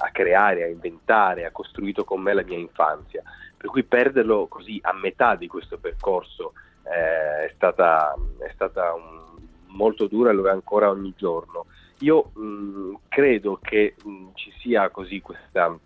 a 0.00 0.10
creare, 0.10 0.64
a 0.64 0.66
inventare, 0.68 1.44
ha 1.44 1.52
costruito 1.52 2.02
con 2.02 2.20
me 2.20 2.34
la 2.34 2.42
mia 2.42 2.58
infanzia 2.58 3.22
per 3.58 3.70
cui 3.70 3.82
perderlo 3.82 4.46
così 4.46 4.78
a 4.82 4.92
metà 4.94 5.34
di 5.34 5.48
questo 5.48 5.78
percorso 5.78 6.52
eh, 6.84 7.46
è 7.46 7.52
stata, 7.54 8.14
è 8.38 8.50
stata 8.54 8.94
un, 8.94 9.36
molto 9.66 10.06
dura 10.06 10.30
e 10.30 10.32
lo 10.32 10.46
è 10.46 10.50
ancora 10.50 10.88
ogni 10.88 11.12
giorno. 11.16 11.66
Io 11.98 12.30
mh, 12.34 12.94
credo 13.08 13.58
che 13.60 13.96
mh, 14.02 14.28
ci 14.34 14.52
sia 14.60 14.88
così 14.90 15.20
questa 15.20 15.76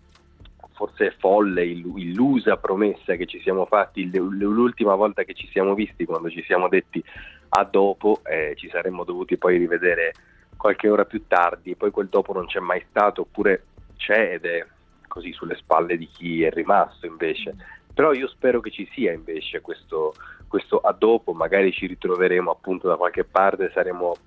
forse 0.83 1.15
folle, 1.17 1.63
illusa 1.65 2.57
promessa 2.57 3.15
che 3.15 3.25
ci 3.25 3.39
siamo 3.39 3.65
fatti 3.65 4.09
l'ultima 4.11 4.95
volta 4.95 5.23
che 5.23 5.33
ci 5.33 5.47
siamo 5.47 5.75
visti, 5.75 6.03
quando 6.03 6.29
ci 6.29 6.43
siamo 6.43 6.67
detti 6.67 7.01
a 7.49 7.63
dopo, 7.63 8.19
eh, 8.25 8.53
ci 8.57 8.67
saremmo 8.67 9.05
dovuti 9.05 9.37
poi 9.37 9.57
rivedere 9.57 10.13
qualche 10.57 10.89
ora 10.89 11.05
più 11.05 11.25
tardi, 11.25 11.75
poi 11.75 11.91
quel 11.91 12.09
dopo 12.09 12.33
non 12.33 12.47
c'è 12.47 12.59
mai 12.59 12.83
stato, 12.89 13.21
oppure 13.21 13.63
c'è 13.95 14.33
ed 14.33 14.45
è 14.45 14.65
così 15.07 15.31
sulle 15.31 15.55
spalle 15.55 15.97
di 15.97 16.07
chi 16.07 16.43
è 16.43 16.51
rimasto 16.51 17.05
invece. 17.05 17.55
Però 17.93 18.11
io 18.11 18.27
spero 18.27 18.59
che 18.59 18.71
ci 18.71 18.89
sia 18.91 19.13
invece 19.13 19.61
questo, 19.61 20.13
questo 20.49 20.79
a 20.79 20.91
dopo, 20.91 21.31
magari 21.31 21.71
ci 21.71 21.87
ritroveremo 21.87 22.51
appunto 22.51 22.89
da 22.89 22.97
qualche 22.97 23.23
parte, 23.23 23.71
saremo, 23.73 24.17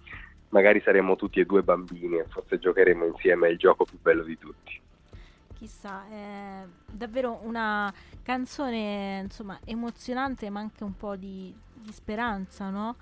magari 0.51 0.81
saremo 0.81 1.17
tutti 1.17 1.41
e 1.41 1.45
due 1.45 1.63
bambini 1.63 2.17
e 2.17 2.25
forse 2.29 2.59
giocheremo 2.59 3.05
insieme 3.05 3.51
il 3.51 3.59
gioco 3.59 3.85
più 3.85 3.99
bello 4.01 4.23
di 4.23 4.39
tutti. 4.39 4.85
Chissà, 5.59 6.05
è 6.11 6.65
davvero 6.85 7.41
una 7.43 7.93
canzone 8.23 9.21
insomma 9.23 9.59
emozionante 9.65 10.51
ma 10.51 10.61
anche 10.61 10.85
un 10.85 10.95
po' 10.95 11.17
di, 11.17 11.55
di 11.73 11.93
speranza, 11.93 12.69
no? 12.69 12.97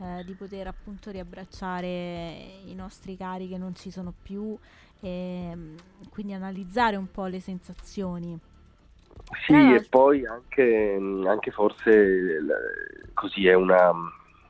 Eh, 0.00 0.24
di 0.24 0.32
poter 0.32 0.68
appunto 0.68 1.10
riabbracciare 1.10 2.60
i 2.64 2.74
nostri 2.74 3.16
cari 3.16 3.48
che 3.48 3.58
non 3.58 3.74
ci 3.74 3.90
sono 3.90 4.14
più 4.22 4.56
e 5.00 5.50
mm, 5.54 5.76
quindi 6.10 6.32
analizzare 6.32 6.96
un 6.96 7.10
po' 7.10 7.26
le 7.26 7.40
sensazioni. 7.40 8.38
Sì, 9.44 9.52
eh, 9.52 9.74
e 9.74 9.86
poi 9.90 10.24
anche, 10.24 10.96
mm, 10.98 11.26
anche 11.26 11.50
forse 11.50 12.38
così 13.12 13.46
è 13.46 13.54
una, 13.54 13.92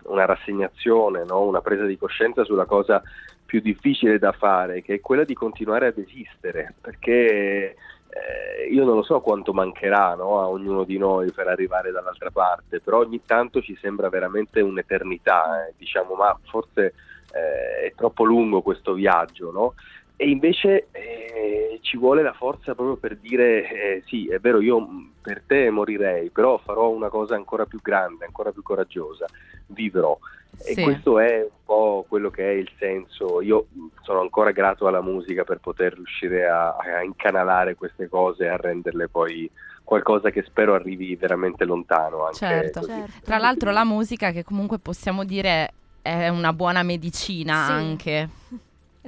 una 0.04 0.26
rassegnazione, 0.26 1.24
no? 1.24 1.42
una 1.42 1.60
presa 1.60 1.86
di 1.86 1.96
coscienza 1.98 2.44
sulla 2.44 2.66
cosa 2.66 3.02
più 3.48 3.60
difficile 3.60 4.18
da 4.18 4.32
fare, 4.32 4.82
che 4.82 4.96
è 4.96 5.00
quella 5.00 5.24
di 5.24 5.32
continuare 5.32 5.86
ad 5.86 5.96
esistere, 5.96 6.74
perché 6.78 7.74
eh, 8.10 8.68
io 8.70 8.84
non 8.84 8.96
lo 8.96 9.02
so 9.02 9.22
quanto 9.22 9.54
mancherà 9.54 10.14
no, 10.16 10.38
a 10.38 10.48
ognuno 10.48 10.84
di 10.84 10.98
noi 10.98 11.32
per 11.32 11.48
arrivare 11.48 11.90
dall'altra 11.90 12.30
parte, 12.30 12.80
però 12.80 12.98
ogni 12.98 13.22
tanto 13.24 13.62
ci 13.62 13.74
sembra 13.80 14.10
veramente 14.10 14.60
un'eternità, 14.60 15.66
eh, 15.66 15.72
diciamo, 15.78 16.14
ma 16.14 16.38
forse 16.42 16.92
eh, 17.32 17.86
è 17.86 17.92
troppo 17.96 18.24
lungo 18.24 18.60
questo 18.60 18.92
viaggio, 18.92 19.50
no? 19.50 19.72
E 20.20 20.28
invece 20.28 20.88
eh, 20.90 21.78
ci 21.82 21.96
vuole 21.96 22.22
la 22.22 22.32
forza 22.32 22.74
proprio 22.74 22.96
per 22.96 23.16
dire 23.18 23.70
eh, 23.70 24.02
sì, 24.06 24.26
è 24.26 24.40
vero, 24.40 24.60
io 24.60 24.84
per 25.22 25.44
te 25.46 25.70
morirei, 25.70 26.30
però 26.30 26.58
farò 26.58 26.88
una 26.88 27.08
cosa 27.08 27.36
ancora 27.36 27.66
più 27.66 27.78
grande, 27.80 28.24
ancora 28.24 28.50
più 28.50 28.62
coraggiosa, 28.62 29.26
vivrò. 29.66 30.18
Sì. 30.56 30.72
E 30.72 30.82
questo 30.82 31.20
è 31.20 31.42
un 31.42 31.64
po' 31.64 32.04
quello 32.08 32.30
che 32.30 32.50
è 32.50 32.54
il 32.54 32.68
senso. 32.78 33.40
Io 33.42 33.66
sono 34.02 34.20
ancora 34.20 34.50
grato 34.50 34.88
alla 34.88 35.02
musica 35.02 35.44
per 35.44 35.58
poter 35.58 35.94
riuscire 35.94 36.48
a, 36.48 36.74
a 36.74 37.04
incanalare 37.04 37.76
queste 37.76 38.08
cose 38.08 38.44
e 38.44 38.48
a 38.48 38.56
renderle 38.56 39.08
poi 39.08 39.48
qualcosa 39.84 40.30
che 40.30 40.42
spero 40.42 40.74
arrivi 40.74 41.14
veramente 41.14 41.64
lontano. 41.64 42.24
Anche 42.24 42.38
certo. 42.38 42.82
certo. 42.82 43.12
Tra 43.22 43.38
l'altro 43.38 43.70
la 43.70 43.84
musica 43.84 44.32
che 44.32 44.42
comunque 44.42 44.80
possiamo 44.80 45.22
dire 45.22 45.74
è 46.02 46.26
una 46.26 46.52
buona 46.52 46.82
medicina 46.82 47.66
sì. 47.66 47.70
anche 47.70 48.28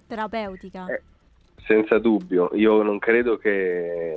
terapeutica. 0.07 0.87
Eh, 0.87 1.03
senza 1.65 1.99
dubbio, 1.99 2.51
io 2.55 2.83
non 2.83 2.99
credo 2.99 3.37
che, 3.37 4.17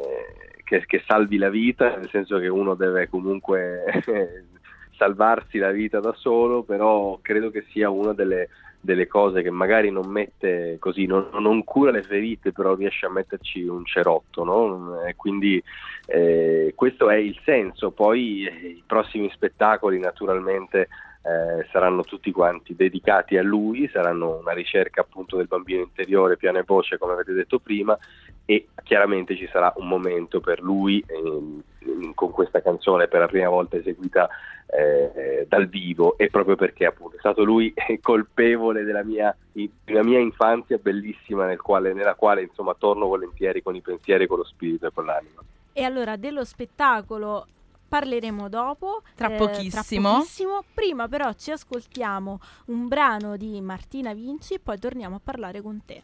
che, 0.64 0.86
che, 0.86 1.04
salvi 1.06 1.38
la 1.38 1.50
vita, 1.50 1.98
nel 1.98 2.10
senso 2.10 2.40
che 2.40 2.48
uno 2.48 2.74
deve 2.74 3.08
comunque 3.10 3.84
salvarsi 4.98 5.58
la 5.58 5.72
vita 5.72 6.00
da 6.00 6.14
solo, 6.14 6.64
però 6.64 7.20
credo 7.22 7.52
che 7.52 7.66
sia 7.70 7.90
una 7.90 8.14
delle, 8.14 8.50
delle 8.84 9.08
cose 9.08 9.42
che 9.42 9.50
magari 9.50 9.92
non 9.92 10.10
mette 10.10 10.78
così, 10.80 11.06
non, 11.06 11.30
non, 11.40 11.64
cura 11.64 11.92
le 11.92 12.04
ferite, 12.04 12.52
però 12.52 12.76
riesce 12.76 13.06
a 13.06 13.12
metterci 13.12 13.64
un 13.64 13.86
cerotto, 13.86 14.44
no? 14.44 15.04
E 15.06 15.16
quindi 15.16 15.62
eh, 16.06 16.74
questo 16.76 17.10
è 17.10 17.16
il 17.16 17.40
senso. 17.46 17.92
Poi 17.92 18.46
eh, 18.46 18.68
i 18.68 18.84
prossimi 18.86 19.30
spettacoli 19.32 20.00
naturalmente 20.00 20.90
eh, 21.24 21.66
saranno 21.72 22.04
tutti 22.04 22.32
quanti 22.32 22.76
dedicati 22.76 23.38
a 23.38 23.44
lui, 23.44 23.90
saranno 23.92 24.38
una 24.40 24.52
ricerca 24.52 25.02
appunto 25.02 25.38
del 25.38 25.48
bambino 25.48 25.82
interiore, 25.82 26.38
piano 26.38 26.60
e 26.60 26.64
voce 26.66 26.98
come 26.98 27.14
avete 27.14 27.32
detto 27.32 27.60
prima 27.60 27.98
e 28.46 28.68
chiaramente 28.84 29.38
ci 29.38 29.48
sarà 29.50 29.72
un 29.78 29.88
momento 29.88 30.42
per 30.42 30.62
lui 30.62 31.04
eh, 31.08 32.12
con 32.14 32.32
questa 32.32 32.62
canzone 32.62 33.08
per 33.08 33.22
la 33.22 33.28
prima 33.28 33.48
volta 33.48 33.78
eseguita 33.78 34.28
eh, 34.68 35.46
dal 35.48 35.68
vivo 35.68 36.18
e 36.18 36.30
proprio 36.30 36.56
perché 36.56 36.86
appunto 36.86 37.16
è 37.16 37.20
stato 37.20 37.44
lui 37.44 37.74
colpevole 38.02 38.84
della 38.84 39.04
mia, 39.04 39.36
della 39.52 40.04
mia 40.04 40.20
infanzia 40.20 40.78
bellissima 40.78 41.46
nel 41.46 41.62
quale, 41.62 41.94
nella 41.94 42.16
quale 42.16 42.42
insomma 42.42 42.76
torno 42.78 43.08
volentieri 43.08 43.62
con 43.62 43.76
i 43.76 43.82
pensieri, 43.82 44.28
con 44.28 44.40
lo 44.40 44.44
spirito 44.44 44.88
e 44.88 44.92
con 44.94 45.06
l'anima. 45.06 45.42
E 45.72 45.84
allora 45.84 46.18
dello 46.18 46.44
spettacolo 46.44 47.48
parleremo 47.94 48.50
dopo. 48.50 49.04
Tra, 49.14 49.32
eh, 49.32 49.38
pochissimo. 49.38 50.10
tra 50.10 50.18
pochissimo. 50.18 50.64
Prima 50.74 51.08
però 51.08 51.32
ci 51.34 51.52
ascoltiamo 51.52 52.40
un 52.66 52.88
brano 52.88 53.38
di 53.38 53.62
Martina 53.62 54.16
Vinci 54.16 54.56
e 54.56 54.60
poi 54.60 54.80
torniamo 54.80 55.18
a 55.18 55.22
parlare 55.24 55.62
con 55.62 55.80
te. 55.86 56.02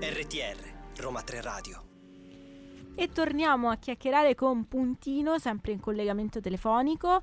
RTR 0.00 0.72
Roma 0.98 1.22
3 1.22 1.40
Radio 1.40 1.84
e 2.94 3.08
torniamo 3.08 3.70
a 3.70 3.76
chiacchierare 3.76 4.34
con 4.34 4.68
Puntino, 4.68 5.38
sempre 5.38 5.72
in 5.72 5.80
collegamento 5.80 6.40
telefonico. 6.40 7.22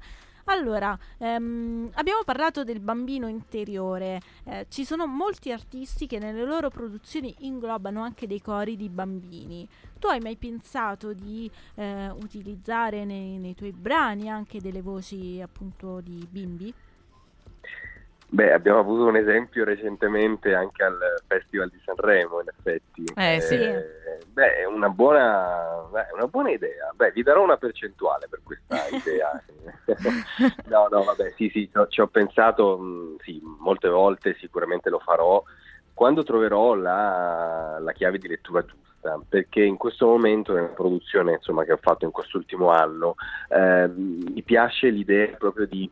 Allora, 0.50 0.98
ehm, 1.20 1.92
abbiamo 1.94 2.24
parlato 2.24 2.64
del 2.64 2.80
bambino 2.80 3.28
interiore. 3.28 4.20
Eh, 4.46 4.66
ci 4.70 4.84
sono 4.84 5.06
molti 5.06 5.52
artisti 5.52 6.08
che 6.08 6.18
nelle 6.18 6.44
loro 6.44 6.70
produzioni 6.70 7.36
inglobano 7.42 8.02
anche 8.02 8.26
dei 8.26 8.42
cori 8.42 8.76
di 8.76 8.90
bambini. 8.90 9.68
Tu 10.00 10.08
hai 10.08 10.20
mai 10.20 10.38
pensato 10.38 11.14
di 11.14 11.50
eh, 11.76 12.10
utilizzare 12.10 13.06
nei, 13.06 13.38
nei 13.38 13.54
tuoi 13.54 13.74
brani 13.74 14.28
anche 14.28 14.60
delle 14.60 14.82
voci 14.82 15.40
appunto 15.40 16.02
di 16.02 16.28
bimbi? 16.28 16.74
Beh, 18.32 18.54
abbiamo 18.54 18.80
avuto 18.80 19.06
un 19.06 19.16
esempio 19.16 19.64
recentemente 19.64 20.54
anche 20.54 20.84
al 20.84 21.00
Festival 21.26 21.70
di 21.70 21.82
Sanremo, 21.84 22.40
in 22.40 22.48
effetti. 22.48 23.04
Eh, 23.16 23.42
sì. 23.42 23.56
Eh, 23.56 24.20
beh, 24.32 24.58
è 24.58 24.66
una 24.66 24.90
buona, 24.90 25.88
beh, 25.92 26.10
una 26.14 26.28
buona 26.28 26.52
idea. 26.52 26.92
Beh, 26.94 27.12
vi 27.12 27.24
darò 27.24 27.42
una 27.42 27.58
percentuale 27.58 28.28
per 28.30 28.42
questa 28.44 28.86
idea. 28.96 29.32
no, 30.70 30.88
no, 30.92 31.04
vabbè, 31.04 31.34
sì, 31.38 31.50
sì, 31.52 31.72
ci 31.90 32.02
ho 32.02 32.08
pensato, 32.08 32.78
mh, 32.78 32.84
mm, 32.84 33.16
sì, 33.24 33.42
molte 33.60 33.90
volte 33.90 34.36
sicuramente 34.40 34.92
lo 34.92 35.00
farò, 35.00 35.44
quando 35.96 36.24
troverò 36.24 36.76
la, 36.76 37.78
la 37.80 37.92
chiave 37.94 38.20
di 38.20 38.28
lettura 38.28 38.64
giusta 38.64 39.20
perché 39.28 39.64
in 39.64 39.78
questo 39.78 40.06
momento 40.06 40.54
nella 40.54 40.68
produzione 40.68 41.34
insomma, 41.34 41.64
che 41.64 41.72
ho 41.72 41.80
fatto 41.82 42.04
in 42.04 42.12
quest'ultimo 42.12 42.70
anno 42.70 43.16
eh, 43.48 43.88
mi 43.88 44.42
piace 44.44 44.90
l'idea 44.90 45.38
proprio 45.38 45.66
di 45.66 45.90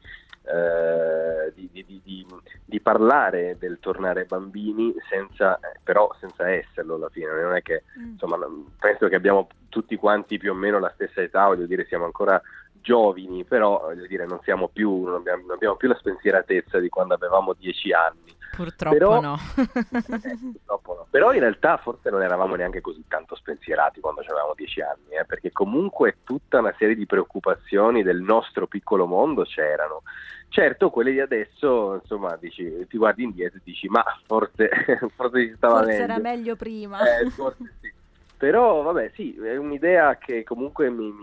eh, 0.48 1.51
di, 1.54 1.70
di, 1.72 2.01
di, 2.04 2.25
di, 2.63 2.80
parlare 2.80 3.58
del 3.60 3.80
tornare 3.80 4.25
bambini 4.25 4.94
senza, 5.10 5.60
però 5.84 6.10
senza 6.20 6.50
esserlo 6.50 6.96
alla 6.96 7.10
fine, 7.10 7.30
non 7.42 7.56
è 7.56 7.62
che 7.62 7.84
mm. 8.00 8.12
insomma 8.12 8.38
penso 8.80 9.10
che 9.10 9.16
abbiamo 9.16 9.48
tutti 9.68 9.98
quanti 9.98 10.38
più 10.38 10.51
o 10.51 10.56
meno 10.56 10.80
la 10.80 10.92
stessa 10.94 11.22
età, 11.22 11.48
voglio 11.48 11.66
dire 11.66 11.86
siamo 11.86 12.06
ancora 12.06 12.42
giovani, 12.80 13.44
però 13.44 13.80
voglio 13.80 14.08
dire 14.08 14.25
non 14.25 14.39
siamo 14.44 14.70
più, 14.70 15.04
non 15.04 15.16
abbiamo, 15.16 15.42
non 15.42 15.56
abbiamo 15.56 15.75
più 15.75 15.89
la 15.89 15.98
spensieratezza 15.98 16.80
di 16.80 16.88
quando 16.88 17.13
avevamo 17.13 17.54
dieci 17.54 17.92
anni. 17.92 18.36
Purtroppo 18.58 18.98
però, 18.98 19.22
no. 19.22 19.38
eh, 19.56 19.68
purtroppo 20.42 20.96
no. 20.96 21.08
Però 21.12 21.32
in 21.32 21.42
realtà 21.42 21.78
forse 21.78 22.10
non 22.10 22.24
eravamo 22.24 22.56
neanche 22.56 22.82
così 22.82 23.04
tanto 23.08 23.36
spensierati 23.36 24.00
quando 24.00 24.22
avevamo 24.22 24.54
dieci 24.56 24.82
anni, 24.82 25.10
eh, 25.10 25.26
perché 25.26 25.52
comunque 25.52 26.18
tutta 26.24 26.58
una 26.58 26.74
serie 26.76 26.96
di 26.96 27.06
preoccupazioni 27.06 28.02
del 28.02 28.20
nostro 28.20 28.66
piccolo 28.66 29.06
mondo 29.06 29.44
c'erano. 29.44 30.02
Certo, 30.50 30.90
quelle 30.90 31.12
di 31.12 31.20
adesso, 31.20 32.00
insomma, 32.02 32.36
dici, 32.38 32.88
ti 32.90 32.98
guardi 32.98 33.22
indietro 33.22 33.60
e 33.60 33.62
dici, 33.64 33.88
ma 33.90 34.04
forse, 34.26 34.70
forse 35.14 35.50
si 35.50 35.54
stava 35.56 35.84
forse 35.84 35.92
meglio. 35.92 36.04
era 36.04 36.18
meglio 36.18 36.56
prima. 36.56 37.20
Eh, 37.20 37.30
forse 37.30 37.74
sì. 37.80 37.94
Però, 38.38 38.82
vabbè, 38.82 39.12
sì, 39.14 39.38
è 39.40 39.56
un'idea 39.56 40.18
che 40.18 40.44
comunque 40.44 40.90
mi, 40.90 41.14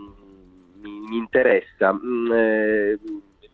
mi, 0.79 0.99
mi 1.01 1.17
interessa. 1.17 1.91
Mm, 1.91 2.31
eh, 2.31 2.99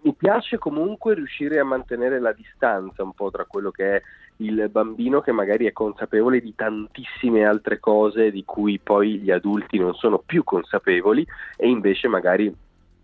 mi 0.03 0.13
piace 0.13 0.57
comunque 0.57 1.13
riuscire 1.13 1.59
a 1.59 1.63
mantenere 1.63 2.19
la 2.19 2.33
distanza 2.33 3.03
un 3.03 3.13
po' 3.13 3.29
tra 3.29 3.45
quello 3.45 3.71
che 3.71 3.97
è 3.97 4.01
il 4.37 4.69
bambino 4.69 5.21
che 5.21 5.31
magari 5.31 5.67
è 5.67 5.71
consapevole 5.71 6.41
di 6.41 6.55
tantissime 6.55 7.45
altre 7.45 7.79
cose 7.79 8.31
di 8.31 8.43
cui 8.43 8.79
poi 8.79 9.19
gli 9.19 9.29
adulti 9.29 9.77
non 9.77 9.93
sono 9.93 10.17
più 10.17 10.43
consapevoli 10.43 11.25
e 11.55 11.69
invece 11.69 12.07
magari 12.07 12.53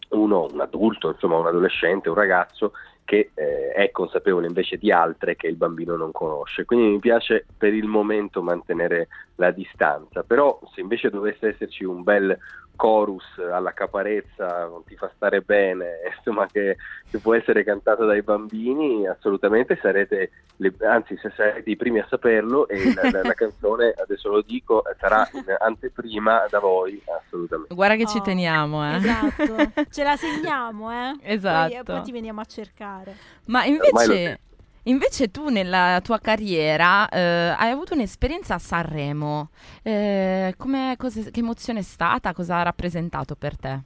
uno, 0.10 0.48
un 0.52 0.62
adulto, 0.62 1.12
insomma 1.12 1.38
un 1.38 1.48
adolescente, 1.48 2.10
un 2.10 2.16
ragazzo 2.16 2.72
che 3.04 3.32
eh, 3.34 3.72
è 3.72 3.92
consapevole 3.92 4.48
invece 4.48 4.78
di 4.78 4.92
altre 4.92 5.36
che 5.36 5.48
il 5.48 5.56
bambino 5.56 5.96
non 5.96 6.12
conosce. 6.12 6.66
Quindi 6.66 6.88
mi 6.88 7.00
piace 7.00 7.46
per 7.58 7.74
il 7.74 7.88
momento 7.88 8.42
mantenere 8.42 9.08
la 9.36 9.52
distanza, 9.52 10.24
però 10.24 10.60
se 10.74 10.82
invece 10.82 11.10
dovesse 11.10 11.50
esserci 11.50 11.84
un 11.84 12.04
bel 12.04 12.38
chorus 12.78 13.26
alla 13.52 13.74
caparezza, 13.74 14.66
non 14.68 14.86
ti 14.86 14.96
fa 14.96 15.12
stare 15.14 15.42
bene, 15.42 16.00
insomma 16.16 16.48
che, 16.50 16.78
che 17.10 17.18
può 17.18 17.36
essere 17.36 17.66
cantato 17.66 18.06
dai 18.06 18.22
bambini, 18.22 19.06
assolutamente 19.06 19.78
sarete, 19.82 20.32
le, 20.56 20.74
anzi 20.88 21.18
se 21.18 21.34
sarete 21.36 21.70
i 21.70 21.76
primi 21.76 22.00
a 22.00 22.08
saperlo 22.10 22.70
e 22.70 22.94
la, 22.94 23.12
la, 23.12 23.22
la 23.24 23.34
canzone, 23.36 23.94
adesso 23.98 24.30
lo 24.30 24.42
dico, 24.42 24.84
sarà 24.98 25.28
in 25.34 25.44
anteprima 25.60 26.46
da 26.50 26.60
voi, 26.60 27.02
assolutamente. 27.06 27.76
Guarda 27.76 27.96
che 27.98 28.04
oh, 28.04 28.08
ci 28.08 28.22
teniamo, 28.22 28.90
eh. 28.90 28.96
Esatto, 28.96 29.72
ce 29.90 30.04
la 30.04 30.16
segniamo, 30.16 30.92
eh. 30.92 31.18
Esatto. 31.24 31.74
Poi, 31.74 31.84
poi 31.84 32.02
ti 32.04 32.12
veniamo 32.14 32.40
a 32.40 32.46
cercare. 32.46 33.16
Ma 33.48 33.66
invece... 33.66 34.40
Invece 34.88 35.30
tu 35.32 35.50
nella 35.50 36.00
tua 36.02 36.18
carriera 36.20 37.10
eh, 37.10 37.54
hai 37.58 37.72
avuto 37.72 37.94
un'esperienza 37.94 38.54
a 38.56 38.60
Sanremo, 38.60 39.50
eh, 39.84 40.54
cose, 40.58 41.30
che 41.30 41.40
emozione 41.42 41.80
è 41.80 41.84
stata? 41.84 42.34
Cosa 42.34 42.58
ha 42.58 42.64
rappresentato 42.64 43.36
per 43.36 43.58
te? 43.58 43.80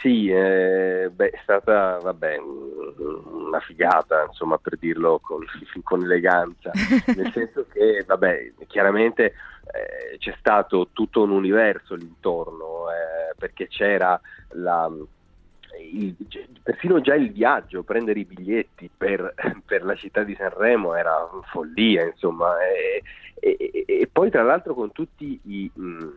Sì, 0.00 0.28
eh, 0.28 1.10
beh, 1.12 1.30
è 1.30 1.40
stata 1.42 1.98
vabbè, 2.00 2.36
una 2.38 3.58
figata, 3.58 4.26
insomma, 4.28 4.56
per 4.56 4.76
dirlo 4.78 5.18
con, 5.18 5.44
con 5.82 6.02
eleganza, 6.02 6.70
nel 7.16 7.32
senso 7.32 7.66
che, 7.72 8.04
vabbè, 8.06 8.52
chiaramente 8.68 9.24
eh, 9.24 10.16
c'è 10.18 10.34
stato 10.38 10.90
tutto 10.92 11.22
un 11.22 11.30
universo 11.30 11.96
l'intorno, 11.96 12.86
eh, 12.90 13.34
perché 13.36 13.66
c'era 13.66 14.20
la 14.50 14.88
il, 15.80 16.16
persino 16.62 17.00
già 17.00 17.14
il 17.14 17.32
viaggio, 17.32 17.82
prendere 17.82 18.20
i 18.20 18.24
biglietti 18.24 18.90
per, 18.94 19.34
per, 19.64 19.84
la 19.84 19.94
città 19.94 20.22
di 20.22 20.34
Sanremo 20.34 20.94
era 20.94 21.28
follia, 21.50 22.04
insomma, 22.04 22.54
e, 22.66 23.02
e, 23.40 23.84
e 23.86 24.08
poi 24.10 24.30
tra 24.30 24.42
l'altro 24.42 24.74
con 24.74 24.92
tutti 24.92 25.38
i, 25.44 25.70
mh, 25.72 26.08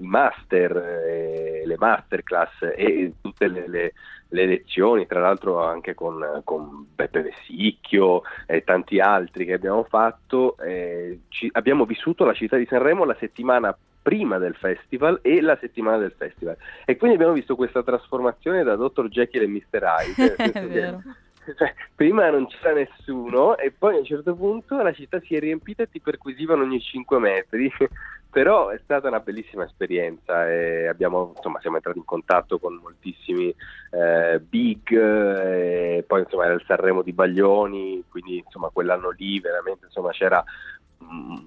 i 0.00 0.06
master, 0.06 0.76
eh, 0.76 1.62
le 1.64 1.76
masterclass 1.78 2.72
e 2.74 3.12
tutte 3.20 3.48
le, 3.48 3.68
le, 3.68 3.92
le, 4.28 4.46
lezioni, 4.46 5.06
tra 5.06 5.20
l'altro 5.20 5.62
anche 5.62 5.94
con, 5.94 6.40
con 6.44 6.86
Beppe 6.94 7.22
Vessicchio 7.22 8.22
e 8.46 8.64
tanti 8.64 8.98
altri 8.98 9.44
che 9.44 9.54
abbiamo 9.54 9.84
fatto, 9.84 10.56
eh, 10.58 11.20
ci, 11.28 11.48
abbiamo 11.52 11.84
vissuto 11.84 12.24
la 12.24 12.34
città 12.34 12.56
di 12.56 12.66
Sanremo 12.66 13.04
la 13.04 13.16
settimana 13.18 13.76
prima 14.02 14.38
del 14.38 14.54
festival 14.56 15.20
e 15.22 15.40
la 15.40 15.56
settimana 15.60 15.98
del 15.98 16.14
festival. 16.16 16.56
E 16.84 16.96
quindi 16.96 17.16
abbiamo 17.16 17.34
visto 17.34 17.54
questa 17.54 17.82
trasformazione 17.82 18.64
da 18.64 18.76
Dr. 18.76 19.08
Jekyll 19.08 19.42
e 19.42 19.46
Mr. 19.46 19.82
Hyde. 19.82 21.20
Cioè, 21.56 21.74
prima 21.94 22.30
non 22.30 22.46
c'era 22.46 22.72
nessuno 22.72 23.56
e 23.56 23.72
poi 23.72 23.96
a 23.96 23.98
un 23.98 24.04
certo 24.04 24.34
punto 24.36 24.80
la 24.80 24.92
città 24.92 25.20
si 25.20 25.34
è 25.34 25.40
riempita 25.40 25.82
e 25.82 25.90
ti 25.90 26.00
perquisivano 26.00 26.62
ogni 26.62 26.80
5 26.80 27.18
metri. 27.18 27.70
Però 28.32 28.68
è 28.68 28.80
stata 28.82 29.08
una 29.08 29.20
bellissima 29.20 29.64
esperienza 29.64 30.50
e 30.50 30.86
abbiamo, 30.86 31.34
insomma, 31.36 31.60
siamo 31.60 31.76
entrati 31.76 31.98
in 31.98 32.06
contatto 32.06 32.58
con 32.58 32.80
moltissimi 32.82 33.54
eh, 33.90 34.40
big, 34.40 34.90
e 34.90 36.02
poi 36.06 36.20
insomma 36.20 36.46
era 36.46 36.54
il 36.54 36.64
Sanremo 36.66 37.02
di 37.02 37.12
Baglioni, 37.12 38.02
quindi 38.08 38.38
insomma 38.38 38.70
quell'anno 38.72 39.10
lì 39.10 39.38
veramente 39.38 39.84
insomma, 39.84 40.12
c'era 40.12 40.42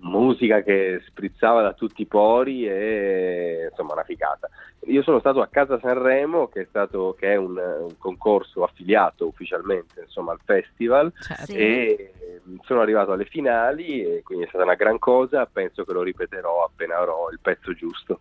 musica 0.01 0.61
che 0.61 1.01
sprizzava 1.07 1.61
da 1.61 1.73
tutti 1.73 2.01
i 2.01 2.05
pori 2.05 2.67
e 2.67 3.67
insomma 3.69 3.93
una 3.93 4.03
ficata. 4.03 4.49
Io 4.87 5.01
sono 5.01 5.19
stato 5.19 5.41
a 5.41 5.47
Casa 5.47 5.79
Sanremo 5.79 6.47
che 6.47 6.61
è, 6.61 6.65
stato, 6.69 7.15
che 7.17 7.33
è 7.33 7.35
un, 7.35 7.57
un, 7.57 7.97
concorso 7.97 8.63
affiliato 8.63 9.25
ufficialmente 9.25 10.01
insomma, 10.01 10.31
al 10.31 10.39
festival 10.43 11.11
certo. 11.19 11.53
e 11.53 12.13
sono 12.63 12.81
arrivato 12.81 13.11
alle 13.11 13.25
finali 13.25 14.03
e 14.03 14.21
quindi 14.23 14.45
è 14.45 14.47
stata 14.47 14.63
una 14.63 14.75
gran 14.75 14.99
cosa, 14.99 15.45
penso 15.45 15.83
che 15.83 15.93
lo 15.93 16.03
ripeterò 16.03 16.63
appena 16.63 16.97
avrò 16.97 17.29
il 17.31 17.39
pezzo 17.41 17.73
giusto. 17.73 18.19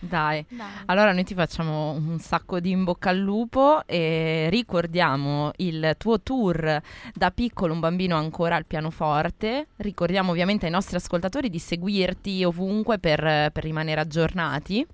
Dai. 0.00 0.44
Dai. 0.48 0.66
allora 0.86 1.12
noi 1.12 1.24
ti 1.24 1.34
facciamo 1.34 1.90
un 1.90 2.18
sacco 2.18 2.58
di 2.58 2.70
in 2.70 2.84
bocca 2.84 3.10
al 3.10 3.18
lupo 3.18 3.86
e 3.86 4.48
ricordiamo 4.48 5.52
il 5.56 5.94
tuo 5.98 6.20
tour 6.20 6.80
da 7.14 7.30
piccolo, 7.30 7.74
un 7.74 7.80
bambino 7.80 8.16
ancora 8.16 8.56
al 8.56 8.64
pianoforte. 8.64 9.66
Ricordiamo 9.76 10.30
ovviamente 10.30 10.64
ai 10.64 10.72
nostri 10.72 10.96
ascoltatori 10.96 11.50
di 11.50 11.58
seguirti 11.58 12.42
ovunque 12.44 12.98
per, 12.98 13.50
per 13.52 13.62
rimanere 13.62 14.00
aggiornati. 14.00 14.86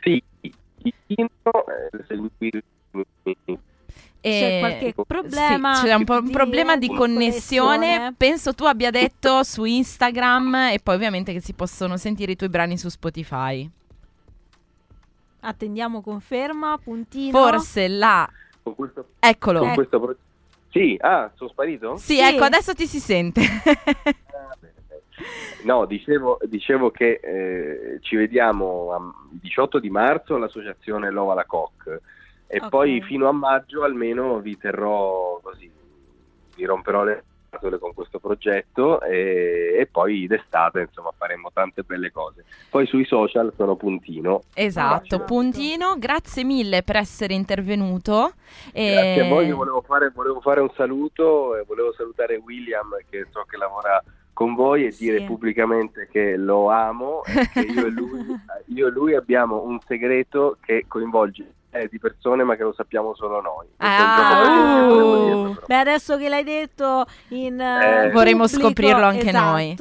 Sì, 0.00 0.22
eh, 0.42 1.28
c'è 4.28 4.58
qualche 4.58 4.94
problema. 5.06 5.74
Sì, 5.74 5.86
c'è 5.86 5.94
un, 5.94 6.04
po- 6.04 6.18
un 6.18 6.30
problema 6.30 6.76
di 6.76 6.88
connessione. 6.88 7.76
connessione. 7.76 8.14
Penso 8.16 8.54
tu 8.54 8.64
abbia 8.64 8.90
detto 8.90 9.42
su 9.42 9.64
Instagram 9.64 10.54
e 10.72 10.80
poi 10.82 10.94
ovviamente 10.94 11.32
che 11.32 11.40
si 11.40 11.52
possono 11.52 11.96
sentire 11.96 12.32
i 12.32 12.36
tuoi 12.36 12.48
brani 12.48 12.76
su 12.76 12.88
Spotify. 12.88 13.68
Attendiamo 15.40 16.00
conferma, 16.00 16.78
puntino. 16.82 17.38
Forse 17.38 17.88
là. 17.88 18.28
Con 18.62 18.74
questo, 18.74 19.06
Eccolo. 19.20 19.60
Con 19.60 19.74
questo 19.74 20.00
pro- 20.00 20.16
sì, 20.70 20.96
ah, 21.00 21.30
sono 21.34 21.50
sparito? 21.50 21.96
Sì, 21.96 22.16
sì, 22.16 22.20
ecco, 22.20 22.44
adesso 22.44 22.74
ti 22.74 22.86
si 22.86 22.98
sente. 22.98 23.40
no, 25.64 25.86
dicevo, 25.86 26.38
dicevo 26.44 26.90
che 26.90 27.20
eh, 27.22 27.98
ci 28.00 28.16
vediamo 28.16 29.14
il 29.32 29.38
18 29.40 29.78
di 29.78 29.90
marzo 29.90 30.34
all'associazione 30.34 31.10
Lova 31.10 31.34
la 31.34 31.44
Coc 31.44 32.00
e 32.50 32.56
okay. 32.56 32.68
poi 32.70 33.02
fino 33.02 33.28
a 33.28 33.32
maggio 33.32 33.84
almeno 33.84 34.40
vi 34.40 34.56
terrò 34.56 35.38
così, 35.42 35.70
vi 36.56 36.64
romperò 36.64 37.04
le 37.04 37.22
con 37.78 37.94
questo 37.94 38.18
progetto 38.18 39.00
e, 39.00 39.74
e, 39.78 39.86
poi 39.90 40.26
d'estate 40.26 40.80
insomma 40.80 41.10
faremo 41.16 41.50
tante 41.52 41.82
belle 41.82 42.12
cose. 42.12 42.44
Poi 42.68 42.86
sui 42.86 43.04
social 43.04 43.52
sono 43.56 43.74
Puntino. 43.76 44.42
Esatto, 44.54 45.20
Puntino, 45.20 45.96
grazie 45.98 46.44
mille 46.44 46.82
per 46.82 46.96
essere 46.96 47.34
intervenuto. 47.34 48.32
E... 48.72 48.92
Grazie 48.92 49.22
a 49.22 49.28
voi, 49.28 49.50
volevo 49.50 49.80
fare, 49.80 50.10
volevo 50.14 50.40
fare 50.40 50.60
un 50.60 50.70
saluto 50.74 51.56
e 51.56 51.64
volevo 51.66 51.92
salutare 51.94 52.36
William 52.36 52.96
che 53.08 53.26
so 53.30 53.44
che 53.48 53.56
lavora 53.56 54.02
con 54.32 54.54
voi 54.54 54.86
e 54.86 54.94
dire 54.96 55.22
pubblicamente 55.22 56.06
che 56.08 56.36
lo 56.36 56.70
amo 56.70 57.24
e 57.24 57.48
che 57.52 57.60
io 57.60 57.86
e, 57.86 57.90
lui, 57.90 58.26
io 58.66 58.86
e 58.86 58.90
lui 58.90 59.14
abbiamo 59.14 59.62
un 59.62 59.80
segreto 59.84 60.58
che 60.60 60.84
coinvolge 60.86 61.54
eh, 61.70 61.88
di 61.88 61.98
persone 61.98 62.44
ma 62.44 62.56
che 62.56 62.62
lo 62.62 62.72
sappiamo 62.72 63.14
solo 63.14 63.40
noi. 63.40 63.66
Ah, 63.78 64.88
uh. 64.90 65.56
Beh, 65.66 65.76
adesso 65.76 66.16
che 66.16 66.28
l'hai 66.28 66.44
detto 66.44 67.04
in 67.28 67.60
eh, 67.60 68.10
vorremmo 68.10 68.46
scoprirlo 68.46 69.04
anche 69.04 69.28
esatto. 69.28 69.44
noi. 69.44 69.76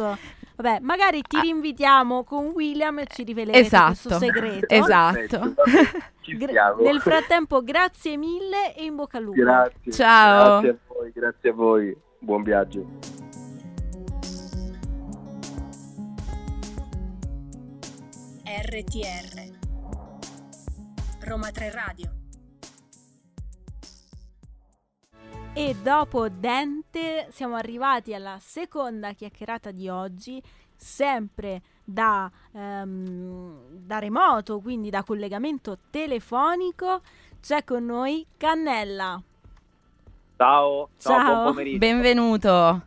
Vabbè, 0.58 0.80
magari 0.82 1.22
ti 1.22 1.38
ah. 1.38 1.42
rinvitiamo 1.42 2.24
con 2.24 2.48
William 2.48 2.98
e 3.00 3.06
ci 3.08 3.24
riveleremo 3.24 3.64
esatto. 3.64 3.86
questo 3.86 4.18
segreto. 4.18 4.74
Esatto. 4.74 5.54
Gra- 6.36 6.76
nel 6.80 7.00
frattempo, 7.00 7.64
grazie 7.64 8.18
mille 8.18 8.76
e 8.76 8.84
in 8.84 8.96
bocca 8.96 9.18
al 9.18 9.24
lupo. 9.24 9.40
Grazie. 9.40 9.92
Ciao. 9.92 10.60
Grazie 10.60 10.70
a 10.70 10.94
voi, 10.94 11.12
grazie 11.14 11.50
a 11.50 11.54
voi. 11.54 11.98
Buon 12.20 12.42
viaggio. 12.42 12.86
RTR 18.44 19.57
Roma 21.28 21.52
3 21.52 21.72
Radio 21.72 22.10
E 25.54 25.76
dopo 25.84 26.30
Dente 26.30 27.28
siamo 27.32 27.56
arrivati 27.56 28.14
alla 28.14 28.38
seconda 28.40 29.12
chiacchierata 29.12 29.72
di 29.72 29.90
oggi, 29.90 30.42
sempre 30.74 31.62
da, 31.84 32.32
um, 32.52 33.60
da 33.72 34.00
remoto, 34.00 34.62
quindi 34.62 34.90
da 34.90 35.04
collegamento 35.04 35.80
telefonico. 35.90 37.02
C'è 37.42 37.66
con 37.66 37.86
noi 37.86 38.26
Cannella. 38.38 39.22
Ciao, 40.38 40.90
ciao, 40.98 41.26
buon 41.26 41.44
pomeriggio. 41.48 41.78
Benvenuto. 41.80 42.86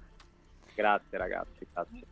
Grazie 0.75 1.19
ragazzi, 1.19 1.67
grazie. 1.73 2.10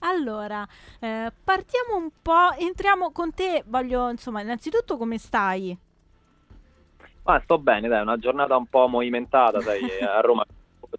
Allora, 0.00 0.66
eh, 0.98 1.32
partiamo 1.44 1.96
un 1.96 2.10
po', 2.22 2.52
entriamo 2.58 3.10
con 3.10 3.34
te, 3.34 3.64
voglio 3.66 4.08
insomma, 4.10 4.40
innanzitutto 4.40 4.96
come 4.96 5.18
stai? 5.18 5.76
Ma 7.22 7.40
sto 7.42 7.58
bene, 7.58 7.88
dai, 7.88 8.00
una 8.00 8.16
giornata 8.16 8.56
un 8.56 8.66
po' 8.66 8.88
movimentata, 8.88 9.60
sai, 9.60 9.80
a 10.00 10.20
Roma 10.20 10.44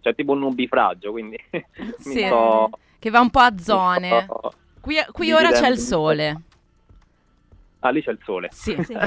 c'è 0.00 0.14
tipo 0.14 0.32
un 0.32 0.38
nubifragio, 0.40 1.10
quindi 1.10 1.38
sì, 1.98 2.24
sto, 2.24 2.70
che 2.98 3.10
va 3.10 3.20
un 3.20 3.30
po' 3.30 3.40
a 3.40 3.58
zone. 3.58 4.26
Qui, 4.80 4.96
qui 5.12 5.32
ora 5.32 5.50
c'è 5.50 5.68
il 5.68 5.78
sole. 5.78 6.40
Ah, 7.80 7.90
lì 7.90 8.02
c'è 8.02 8.12
il 8.12 8.20
sole. 8.22 8.48
Sì. 8.52 8.76
sì. 8.84 8.92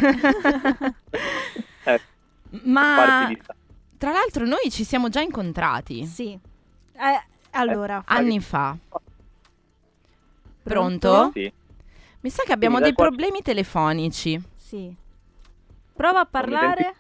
eh, 1.86 2.02
Ma 2.64 3.32
tra 3.98 4.12
l'altro 4.12 4.46
noi 4.46 4.70
ci 4.70 4.84
siamo 4.84 5.08
già 5.08 5.22
incontrati. 5.22 6.06
Sì. 6.06 6.38
Eh, 6.94 7.24
allora, 7.52 8.00
eh, 8.00 8.04
anni 8.06 8.42
fa. 8.42 8.78
Pronto? 8.88 9.05
Pronto? 10.70 11.32
Sì. 11.34 11.52
Mi 12.22 12.30
sa 12.32 12.44
che 12.44 12.54
abbiamo 12.54 12.78
Sì, 12.78 12.84
dei 12.84 12.94
qua... 12.94 13.06
problemi 13.06 13.42
telefonici. 13.42 14.42
Sì. 14.56 14.94
Prova 15.94 16.22
a 16.22 16.26
parlare. 16.26 16.96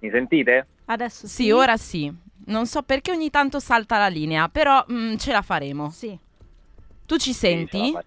Mi 0.00 0.10
sentite? 0.10 0.66
Adesso 0.84 1.26
sì. 1.26 1.44
sì. 1.44 1.50
ora 1.50 1.76
sì. 1.76 2.14
Non 2.48 2.66
so 2.66 2.82
perché 2.82 3.10
ogni 3.10 3.30
tanto 3.30 3.58
salta 3.58 3.98
la 3.98 4.08
linea, 4.08 4.48
però 4.48 4.84
mh, 4.86 5.16
ce 5.16 5.32
la 5.32 5.42
faremo. 5.42 5.90
Sì. 5.90 6.16
Tu 7.06 7.16
ci 7.16 7.32
senti? 7.32 7.86
Sì, 7.86 7.98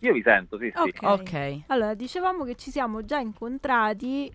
Io 0.00 0.12
vi 0.12 0.22
sento, 0.22 0.58
sì, 0.58 0.70
sì. 0.74 0.92
Okay. 1.00 1.62
ok. 1.62 1.62
Allora, 1.68 1.94
dicevamo 1.94 2.44
che 2.44 2.54
ci 2.54 2.70
siamo 2.70 3.04
già 3.04 3.18
incontrati 3.18 4.30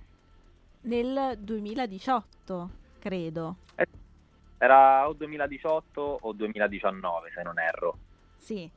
nel 0.81 1.37
2018, 1.37 2.69
credo. 2.99 3.55
Era 4.57 5.07
o 5.07 5.13
2018 5.13 6.01
o 6.21 6.31
2019, 6.33 7.31
se 7.33 7.41
non 7.43 7.59
erro. 7.59 7.97
Sì, 8.37 8.69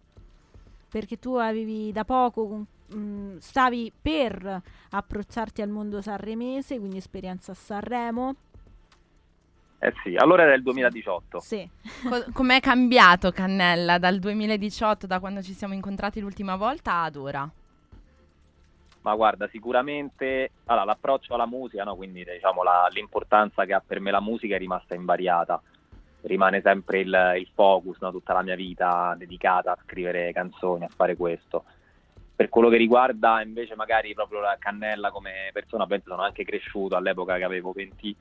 perché 0.92 1.18
tu 1.18 1.36
avevi 1.36 1.90
da 1.90 2.04
poco, 2.04 2.66
mh, 2.88 3.38
stavi 3.38 3.90
per 4.00 4.60
approcciarti 4.90 5.62
al 5.62 5.70
mondo 5.70 6.02
sanremese, 6.02 6.78
quindi 6.78 6.98
esperienza 6.98 7.52
a 7.52 7.54
Sanremo. 7.54 8.34
Eh 9.78 9.92
sì, 10.04 10.14
allora 10.16 10.42
era 10.42 10.52
il 10.52 10.62
2018. 10.62 11.40
Sì. 11.40 11.66
Co- 12.06 12.26
com'è 12.32 12.60
cambiato 12.60 13.32
Cannella 13.32 13.96
dal 13.96 14.18
2018, 14.18 15.06
da 15.06 15.18
quando 15.18 15.40
ci 15.40 15.54
siamo 15.54 15.72
incontrati 15.72 16.20
l'ultima 16.20 16.56
volta, 16.56 17.00
ad 17.00 17.16
ora? 17.16 17.50
Ma 19.00 19.14
guarda, 19.14 19.48
sicuramente 19.48 20.50
allora, 20.66 20.84
l'approccio 20.84 21.32
alla 21.34 21.46
musica, 21.46 21.84
no? 21.84 21.96
quindi 21.96 22.22
diciamo 22.22 22.62
la, 22.62 22.86
l'importanza 22.90 23.64
che 23.64 23.72
ha 23.72 23.82
per 23.84 23.98
me 23.98 24.10
la 24.10 24.20
musica 24.20 24.56
è 24.56 24.58
rimasta 24.58 24.94
invariata. 24.94 25.60
Rimane 26.22 26.60
sempre 26.62 27.00
il, 27.00 27.34
il 27.38 27.48
focus, 27.52 27.98
no? 28.00 28.10
tutta 28.10 28.32
la 28.32 28.42
mia 28.42 28.54
vita 28.54 29.14
dedicata 29.18 29.72
a 29.72 29.78
scrivere 29.82 30.32
canzoni, 30.32 30.84
a 30.84 30.90
fare 30.94 31.16
questo. 31.16 31.64
Per 32.34 32.48
quello 32.48 32.68
che 32.68 32.76
riguarda 32.76 33.42
invece 33.42 33.74
magari 33.74 34.14
proprio 34.14 34.40
la 34.40 34.56
Cannella 34.58 35.10
come 35.10 35.50
persona, 35.52 35.86
penso 35.86 36.10
sono 36.10 36.22
anche 36.22 36.44
cresciuto 36.44 36.96
all'epoca 36.96 37.36
che 37.36 37.44
avevo 37.44 37.72
20, 37.72 38.16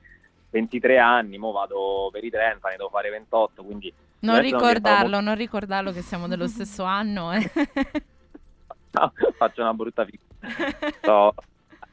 23 0.50 0.98
anni, 0.98 1.38
mo 1.38 1.52
vado 1.52 2.08
per 2.12 2.22
i 2.24 2.30
30, 2.30 2.68
ne 2.68 2.76
devo 2.76 2.90
fare 2.90 3.10
28, 3.10 3.62
quindi... 3.64 3.92
Non 4.20 4.40
ricordarlo, 4.40 5.16
molto... 5.16 5.20
non 5.20 5.34
ricordarlo 5.34 5.92
che 5.92 6.02
siamo 6.02 6.28
dello 6.28 6.46
stesso 6.48 6.84
anno. 6.84 7.32
Eh. 7.32 7.50
no, 8.90 9.12
faccio 9.36 9.62
una 9.62 9.74
brutta 9.74 10.04
figura. 10.04 10.30
So, 11.00 11.34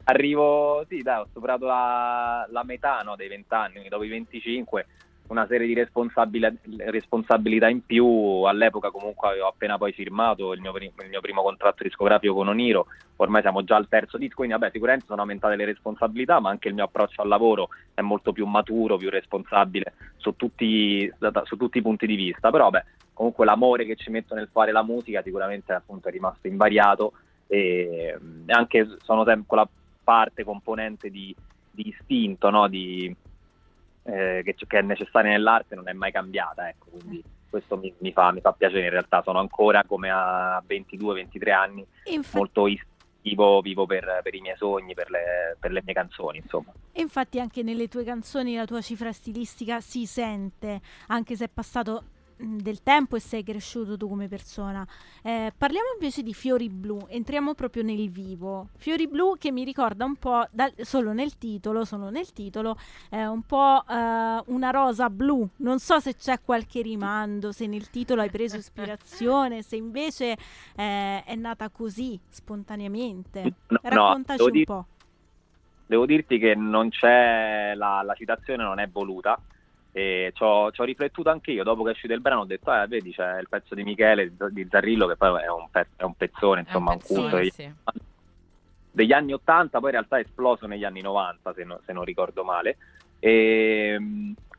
arrivo, 0.03 0.85
sì 0.87 1.01
dai, 1.01 1.21
ho 1.21 1.27
superato 1.31 1.65
la, 1.65 2.45
la 2.49 2.63
metà 2.63 3.01
no, 3.01 3.15
dei 3.15 3.27
20 3.27 3.53
anni, 3.53 3.71
quindi 3.71 3.89
dopo 3.89 4.03
i 4.03 4.09
25 4.09 4.85
una 5.29 5.45
serie 5.47 5.67
di 5.67 5.73
responsabili- 5.73 6.59
responsabilità 6.77 7.67
in 7.67 7.85
più. 7.85 8.05
All'epoca 8.43 8.91
comunque 8.91 9.29
avevo 9.29 9.47
appena 9.47 9.77
poi 9.77 9.93
firmato 9.93 10.53
il 10.53 10.61
mio, 10.61 10.71
prim- 10.71 10.99
il 11.01 11.09
mio, 11.09 11.21
primo 11.21 11.41
contratto 11.41 11.83
discografico 11.83 12.33
con 12.33 12.47
Oniro, 12.47 12.87
ormai 13.17 13.41
siamo 13.41 13.63
già 13.63 13.75
al 13.75 13.87
terzo 13.87 14.17
disco, 14.17 14.35
quindi 14.37 14.53
vabbè 14.53 14.71
sicuramente 14.71 15.05
sono 15.07 15.21
aumentate 15.21 15.55
le 15.55 15.65
responsabilità, 15.65 16.39
ma 16.39 16.49
anche 16.49 16.67
il 16.67 16.73
mio 16.73 16.85
approccio 16.85 17.21
al 17.21 17.27
lavoro 17.27 17.69
è 17.93 18.01
molto 18.01 18.31
più 18.31 18.45
maturo, 18.45 18.97
più 18.97 19.09
responsabile 19.09 19.93
su 20.17 20.35
tutti, 20.35 21.11
su 21.43 21.57
tutti 21.57 21.77
i 21.77 21.81
punti 21.81 22.05
di 22.05 22.15
vista, 22.15 22.49
però 22.49 22.69
vabbè 22.69 22.85
comunque 23.13 23.45
l'amore 23.45 23.85
che 23.85 23.95
ci 23.95 24.09
metto 24.11 24.33
nel 24.33 24.47
fare 24.51 24.71
la 24.71 24.83
musica 24.83 25.21
sicuramente 25.21 25.73
appunto 25.73 26.07
è 26.07 26.11
rimasto 26.11 26.47
invariato 26.47 27.13
e, 27.47 28.17
anche 28.47 28.87
sono 29.01 29.25
sempre 29.25 29.45
quella 29.45 29.69
parte 30.03 30.43
componente 30.43 31.09
di, 31.09 31.35
di 31.69 31.89
istinto, 31.89 32.49
no? 32.49 32.67
di, 32.67 33.13
eh, 34.09 34.41
che, 34.43 34.55
che, 34.55 34.79
è 34.79 34.81
necessaria 34.81 35.31
nell'arte 35.31 35.75
non 35.75 35.87
è 35.87 35.93
mai 35.93 36.11
cambiata, 36.11 36.67
ecco, 36.67 36.87
quindi 36.89 37.23
questo 37.49 37.77
mi, 37.77 37.93
mi, 37.99 38.11
fa, 38.11 38.31
mi, 38.31 38.41
fa, 38.41 38.51
piacere, 38.51 38.83
in 38.83 38.89
realtà 38.91 39.21
sono 39.23 39.39
ancora 39.39 39.83
come 39.85 40.09
a 40.11 40.63
22-23 40.67 41.51
anni 41.51 41.85
Infatti, 42.05 42.37
molto 42.37 42.67
istintivo, 42.67 43.61
vivo 43.61 43.85
per, 43.85 44.21
per, 44.23 44.35
i 44.35 44.41
miei 44.41 44.55
sogni, 44.57 44.93
per 44.93 45.09
le, 45.09 45.57
per 45.59 45.71
le, 45.71 45.81
mie 45.83 45.93
canzoni, 45.93 46.37
insomma. 46.37 46.71
E 46.91 47.01
infatti 47.01 47.39
anche 47.39 47.63
nelle 47.63 47.87
tue 47.87 48.03
canzoni 48.03 48.55
la 48.55 48.65
tua 48.65 48.81
cifra 48.81 49.11
stilistica 49.11 49.81
si 49.81 50.05
sente, 50.05 50.81
anche 51.07 51.35
se 51.35 51.45
è 51.45 51.49
passato 51.49 52.03
del 52.39 52.81
tempo 52.81 53.15
e 53.15 53.19
sei 53.19 53.43
cresciuto 53.43 53.97
tu 53.97 54.07
come 54.07 54.27
persona. 54.27 54.87
Eh, 55.21 55.51
parliamo 55.55 55.87
invece 55.93 56.23
di 56.23 56.33
Fiori 56.33 56.69
Blu, 56.69 57.05
entriamo 57.09 57.53
proprio 57.53 57.83
nel 57.83 58.09
vivo. 58.09 58.69
Fiori 58.77 59.07
Blu 59.07 59.35
che 59.37 59.51
mi 59.51 59.63
ricorda 59.63 60.05
un 60.05 60.15
po', 60.15 60.47
da, 60.51 60.71
solo 60.77 61.11
nel 61.11 61.37
titolo, 61.37 61.83
solo 61.83 62.09
nel 62.09 62.31
titolo, 62.31 62.77
eh, 63.09 63.27
un 63.27 63.41
po' 63.43 63.83
eh, 63.87 64.41
una 64.45 64.69
rosa 64.71 65.09
blu. 65.09 65.47
Non 65.57 65.79
so 65.79 65.99
se 65.99 66.15
c'è 66.15 66.39
qualche 66.41 66.81
rimando, 66.81 67.51
se 67.51 67.67
nel 67.67 67.89
titolo 67.89 68.21
hai 68.21 68.29
preso 68.29 68.55
ispirazione, 68.57 69.61
se 69.61 69.75
invece 69.75 70.37
eh, 70.75 71.23
è 71.23 71.35
nata 71.35 71.69
così, 71.69 72.17
spontaneamente. 72.29 73.53
No, 73.67 73.79
Raccontaci 73.81 74.39
no, 74.39 74.45
un 74.45 74.51
dir- 74.51 74.65
po'. 74.65 74.85
Devo 75.85 76.05
dirti 76.05 76.37
che 76.37 76.53
non 76.55 76.89
c'è, 76.89 77.73
la, 77.75 78.03
la 78.03 78.13
citazione 78.13 78.63
non 78.63 78.79
è 78.79 78.87
voluta 78.87 79.39
e 79.91 80.31
ci 80.35 80.43
ho, 80.43 80.71
ci 80.71 80.81
ho, 80.81 80.83
riflettuto 80.83 81.29
anche 81.29 81.51
io 81.51 81.63
dopo 81.63 81.83
che 81.83 81.89
è 81.89 81.93
uscito 81.93 82.13
il 82.13 82.21
brano 82.21 82.41
ho 82.41 82.45
detto 82.45 82.71
eh, 82.73 82.85
vedi 82.87 83.11
c'è 83.11 83.39
il 83.39 83.49
pezzo 83.49 83.73
di 83.73 83.83
Michele 83.83 84.31
di 84.51 84.67
Zarrillo 84.69 85.07
che 85.07 85.15
poi 85.15 85.41
è 85.41 85.49
un, 85.49 85.67
pezzo, 85.71 85.93
è 85.95 86.03
un 86.03 86.13
pezzone 86.13 86.61
insomma 86.61 86.91
un, 86.91 86.97
pezzone, 86.99 87.19
un 87.21 87.29
culto 87.29 87.51
sì. 87.51 87.73
degli 88.91 89.11
anni 89.11 89.33
80 89.33 89.79
poi 89.79 89.89
in 89.89 89.95
realtà 89.95 90.17
è 90.17 90.21
esploso 90.21 90.67
negli 90.67 90.83
anni 90.83 91.01
90 91.01 91.53
se, 91.53 91.63
no, 91.63 91.79
se 91.83 91.93
non 91.93 92.03
ricordo 92.03 92.43
male 92.43 92.77
e, 93.17 93.97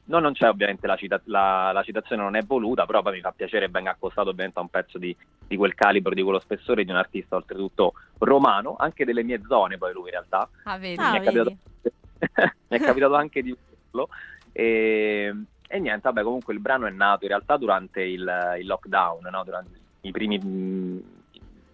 no, 0.05 0.19
non 0.19 0.33
c'è 0.33 0.49
ovviamente 0.49 0.89
la, 0.89 0.97
cita- 0.97 1.21
la, 1.25 1.71
la, 1.73 1.83
citazione 1.85 2.23
non 2.23 2.35
è 2.35 2.43
voluta 2.43 2.85
però 2.85 3.01
poi 3.01 3.15
mi 3.15 3.21
fa 3.21 3.31
piacere 3.31 3.69
venga 3.69 3.93
accostato 3.93 4.31
ovviamente 4.31 4.59
a 4.59 4.63
un 4.63 4.69
pezzo 4.69 4.99
di, 4.99 5.17
di 5.47 5.57
quel 5.57 5.77
calibro 5.77 6.13
di 6.13 6.23
quello 6.23 6.41
spessore 6.41 6.85
di 6.85 6.91
un 6.91 6.97
artista 6.97 7.37
oltretutto 7.37 7.95
romano 8.19 8.75
anche 8.77 9.05
delle 9.05 9.23
mie 9.23 9.41
zone 9.47 9.79
poi 9.79 9.93
lui 9.93 10.07
in 10.07 10.11
realtà 10.11 10.49
ah, 10.65 10.77
vedi. 10.77 11.01
Ah, 11.01 11.13
mi, 11.13 11.19
è 11.19 11.23
capitato, 11.23 11.51
mi 12.67 12.77
è 12.77 12.81
capitato 12.81 13.15
anche 13.15 13.43
di 13.43 13.57
vederlo 13.57 14.09
e, 14.53 15.35
e, 15.69 15.79
niente, 15.79 16.01
vabbè, 16.03 16.23
comunque 16.23 16.55
il 16.55 16.61
brano 16.61 16.87
è 16.87 16.91
nato 16.91 17.25
in 17.25 17.31
realtà 17.31 17.57
durante 17.57 18.03
il, 18.03 18.57
il 18.59 18.67
lockdown, 18.67 19.29
no? 19.31 19.45
durante 19.45 19.79
i 20.03 20.11
primi 20.11 20.39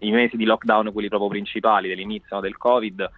i 0.00 0.10
mesi 0.10 0.36
di 0.36 0.44
lockdown, 0.44 0.92
quelli 0.92 1.08
proprio 1.08 1.30
principali 1.30 1.88
dell'inizio 1.88 2.36
no? 2.36 2.40
del 2.40 2.56
Covid, 2.56 3.10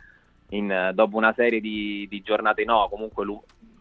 in, 0.50 0.90
dopo 0.94 1.16
una 1.16 1.32
serie 1.34 1.60
di, 1.60 2.06
di 2.08 2.22
giornate 2.22 2.64
no, 2.64 2.88
comunque 2.88 3.26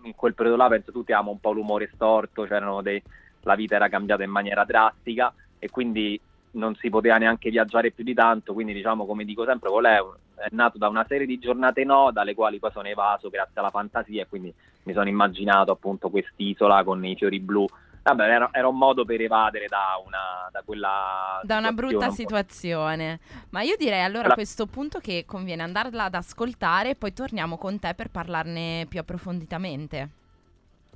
in 0.04 0.16
quel 0.16 0.34
periodo 0.34 0.58
là 0.58 0.68
penso 0.68 0.92
tutti 0.92 1.12
avevamo 1.12 1.32
un 1.32 1.40
po' 1.40 1.52
l'umore 1.52 1.90
storto, 1.94 2.44
c'erano 2.44 2.82
dei, 2.82 3.02
la 3.42 3.56
vita 3.56 3.76
era 3.76 3.90
cambiata 3.90 4.24
in 4.24 4.32
maniera 4.32 4.66
drastica 4.66 5.34
e 5.60 5.70
quindi 5.70 6.20
non 6.52 6.76
si 6.76 6.90
poteva 6.90 7.18
neanche 7.18 7.50
viaggiare 7.50 7.92
più 7.92 8.04
di 8.04 8.14
tanto, 8.14 8.54
quindi 8.54 8.74
diciamo 8.74 9.06
come 9.06 9.26
dico 9.26 9.46
sempre, 9.46 9.70
Volè 9.70 10.00
è 10.38 10.48
nato 10.52 10.78
da 10.78 10.88
una 10.88 11.06
serie 11.08 11.26
di 11.26 11.40
giornate 11.40 11.84
no, 11.84 12.12
dalle 12.12 12.36
quali 12.36 12.60
poi 12.60 12.72
sono 12.72 12.88
evaso 12.88 13.30
grazie 13.30 13.60
alla 13.60 13.70
fantasia 13.70 14.22
e 14.22 14.28
quindi 14.28 14.54
mi 14.84 14.94
sono 14.94 15.10
immaginato 15.10 15.72
appunto 15.72 16.10
quest'isola 16.10 16.84
con 16.84 17.04
i 17.04 17.16
fiori 17.16 17.40
blu. 17.40 17.66
Vabbè, 18.04 18.24
era, 18.24 18.50
era 18.54 18.68
un 18.70 18.78
modo 18.78 19.04
per 19.04 19.20
evadere 19.20 19.66
da 19.68 20.02
una 20.06 20.48
da 20.50 20.62
quella 20.64 21.42
da 21.44 21.58
una 21.58 21.74
brutta 21.74 22.08
un 22.08 22.14
situazione. 22.14 23.20
Ma 23.50 23.64
io 23.64 23.76
direi 23.76 24.02
allora 24.02 24.30
a 24.30 24.34
questo 24.34 24.66
punto 24.66 25.00
che 25.00 25.26
conviene 25.26 25.64
andarla 25.64 26.06
ad 26.06 26.16
ascoltare 26.16 26.92
e 26.92 26.96
poi 26.96 27.12
torniamo 27.12 27.58
con 27.58 27.80
te 27.80 27.94
per 27.96 28.10
parlarne 28.10 28.86
più 28.88 29.00
approfonditamente. 29.00 30.10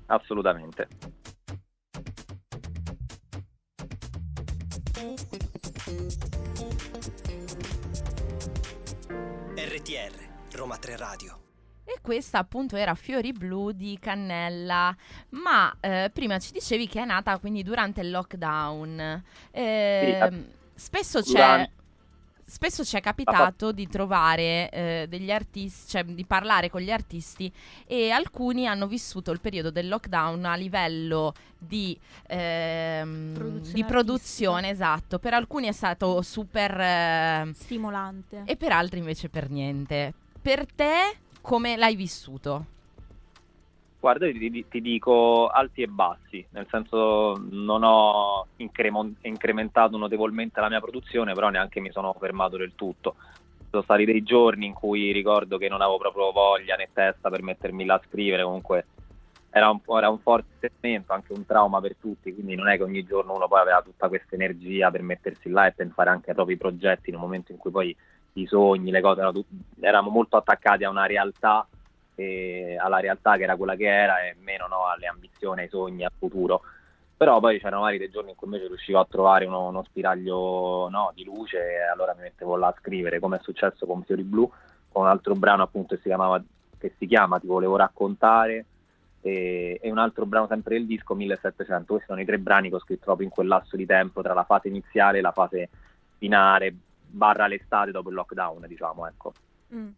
Assolutamente. 0.05 0.87
RTR 9.81 10.57
Roma 10.57 10.77
3 10.77 10.95
Radio 10.95 11.39
E 11.85 11.97
questa 12.01 12.37
appunto 12.37 12.75
era 12.75 12.93
Fiori 12.93 13.31
Blu 13.33 13.71
di 13.71 13.97
Cannella, 13.99 14.95
ma 15.29 15.75
eh, 15.79 16.11
prima 16.13 16.37
ci 16.37 16.51
dicevi 16.51 16.87
che 16.87 17.01
è 17.01 17.05
nata 17.05 17.39
quindi 17.39 17.63
durante 17.63 18.01
il 18.01 18.11
lockdown. 18.11 19.23
Eh, 19.49 20.29
Sì, 20.29 20.45
spesso 20.75 21.21
c'è... 21.21 21.31
durante- 21.31 21.71
Spesso 22.51 22.83
ci 22.83 22.97
è 22.97 22.99
capitato 22.99 23.71
di 23.71 23.87
trovare 23.87 24.69
eh, 24.71 25.05
degli 25.07 25.31
artisti, 25.31 25.89
cioè 25.89 26.03
di 26.03 26.25
parlare 26.25 26.69
con 26.69 26.81
gli 26.81 26.91
artisti 26.91 27.49
e 27.87 28.09
alcuni 28.11 28.67
hanno 28.67 28.87
vissuto 28.87 29.31
il 29.31 29.39
periodo 29.39 29.71
del 29.71 29.87
lockdown 29.87 30.43
a 30.43 30.55
livello 30.55 31.33
di, 31.57 31.97
ehm, 32.27 33.31
Produzione 33.33 33.73
di 33.73 33.85
produzione, 33.85 34.69
esatto. 34.69 35.17
Per 35.17 35.33
alcuni 35.33 35.67
è 35.67 35.71
stato 35.71 36.21
super 36.21 36.77
eh, 36.77 37.51
Stimolante. 37.53 38.41
e 38.43 38.57
per 38.57 38.73
altri 38.73 38.99
invece 38.99 39.29
per 39.29 39.49
niente. 39.49 40.13
Per 40.41 40.65
te 40.65 41.19
come 41.39 41.77
l'hai 41.77 41.95
vissuto? 41.95 42.65
Guarda, 44.01 44.25
ti, 44.31 44.65
ti 44.67 44.81
dico 44.81 45.45
alti 45.47 45.83
e 45.83 45.87
bassi, 45.87 46.43
nel 46.53 46.65
senso 46.71 47.37
non 47.51 47.83
ho 47.83 48.47
incremo- 48.55 49.13
incrementato 49.21 49.95
notevolmente 49.95 50.59
la 50.59 50.69
mia 50.69 50.81
produzione, 50.81 51.35
però 51.35 51.49
neanche 51.49 51.79
mi 51.79 51.91
sono 51.91 52.11
fermato 52.19 52.57
del 52.57 52.73
tutto. 52.73 53.15
Sono 53.69 53.83
stati 53.83 54.03
dei 54.05 54.23
giorni 54.23 54.65
in 54.65 54.73
cui 54.73 55.11
ricordo 55.11 55.59
che 55.59 55.69
non 55.69 55.81
avevo 55.81 55.99
proprio 55.99 56.31
voglia 56.31 56.75
né 56.77 56.89
testa 56.91 57.29
per 57.29 57.43
mettermi 57.43 57.85
là 57.85 57.93
a 57.93 58.01
scrivere, 58.07 58.41
comunque 58.43 58.87
era 59.51 59.69
un, 59.69 59.79
era 59.95 60.09
un 60.09 60.17
forte 60.17 60.71
momento, 60.81 61.13
anche 61.13 61.33
un 61.33 61.45
trauma 61.45 61.79
per 61.79 61.95
tutti, 61.97 62.33
quindi 62.33 62.55
non 62.55 62.69
è 62.69 62.77
che 62.77 62.83
ogni 62.83 63.03
giorno 63.03 63.35
uno 63.35 63.47
poi 63.47 63.59
aveva 63.59 63.83
tutta 63.83 64.07
questa 64.07 64.33
energia 64.33 64.89
per 64.89 65.03
mettersi 65.03 65.47
là 65.49 65.67
e 65.67 65.73
pensare 65.73 66.09
anche 66.09 66.29
ai 66.31 66.35
propri 66.35 66.57
progetti 66.57 67.09
in 67.09 67.17
un 67.17 67.21
momento 67.21 67.51
in 67.51 67.59
cui 67.59 67.69
poi 67.69 67.95
i 68.33 68.47
sogni, 68.47 68.89
le 68.89 69.01
cose, 69.01 69.19
erano 69.19 69.45
eravamo 69.79 70.09
molto 70.09 70.37
attaccati 70.37 70.85
a 70.85 70.89
una 70.89 71.05
realtà 71.05 71.67
e 72.15 72.77
alla 72.79 72.99
realtà 72.99 73.37
che 73.37 73.43
era 73.43 73.55
quella 73.55 73.75
che 73.75 73.87
era 73.87 74.21
e 74.21 74.35
meno 74.39 74.67
no, 74.67 74.85
alle 74.85 75.07
ambizioni, 75.07 75.61
ai 75.61 75.69
sogni, 75.69 76.03
al 76.03 76.11
futuro. 76.17 76.61
Però 77.15 77.39
poi 77.39 77.59
c'erano 77.59 77.83
vari 77.83 77.99
dei 77.99 78.09
giorni 78.09 78.31
in 78.31 78.35
cui 78.35 78.47
invece 78.47 78.67
riuscivo 78.67 78.99
a 78.99 79.07
trovare 79.07 79.45
uno, 79.45 79.67
uno 79.67 79.83
spiraglio 79.83 80.89
no, 80.89 81.11
di 81.13 81.23
luce 81.23 81.57
e 81.57 81.81
allora 81.81 82.15
mi 82.15 82.21
mettevo 82.21 82.55
là 82.55 82.67
a 82.67 82.75
scrivere, 82.79 83.19
come 83.19 83.37
è 83.37 83.41
successo 83.43 83.85
con 83.85 84.03
Fiori 84.03 84.23
Blu, 84.23 84.51
con 84.91 85.03
un 85.03 85.09
altro 85.09 85.35
brano 85.35 85.63
appunto 85.63 85.93
che 85.95 86.01
si, 86.01 86.07
chiamava, 86.07 86.41
che 86.77 86.93
si 86.97 87.05
chiama 87.05 87.39
Ti 87.39 87.45
volevo 87.45 87.75
raccontare 87.75 88.65
e, 89.21 89.79
e 89.79 89.91
un 89.91 89.99
altro 89.99 90.25
brano 90.25 90.47
sempre 90.47 90.77
del 90.77 90.87
disco 90.87 91.13
1700. 91.13 91.85
Questi 91.85 92.07
sono 92.07 92.21
i 92.21 92.25
tre 92.25 92.39
brani 92.39 92.69
che 92.69 92.75
ho 92.75 92.79
scritto 92.79 93.05
proprio 93.05 93.27
in 93.27 93.31
quel 93.31 93.47
lasso 93.47 93.75
di 93.75 93.85
tempo 93.85 94.21
tra 94.21 94.33
la 94.33 94.43
fase 94.43 94.67
iniziale 94.67 95.19
e 95.19 95.21
la 95.21 95.31
fase 95.31 95.69
finale, 96.17 96.73
barra 97.07 97.47
l'estate 97.47 97.91
dopo 97.91 98.09
il 98.09 98.15
lockdown, 98.15 98.65
diciamo, 98.67 99.07
ecco. 99.07 99.33
Mm. 99.73 99.89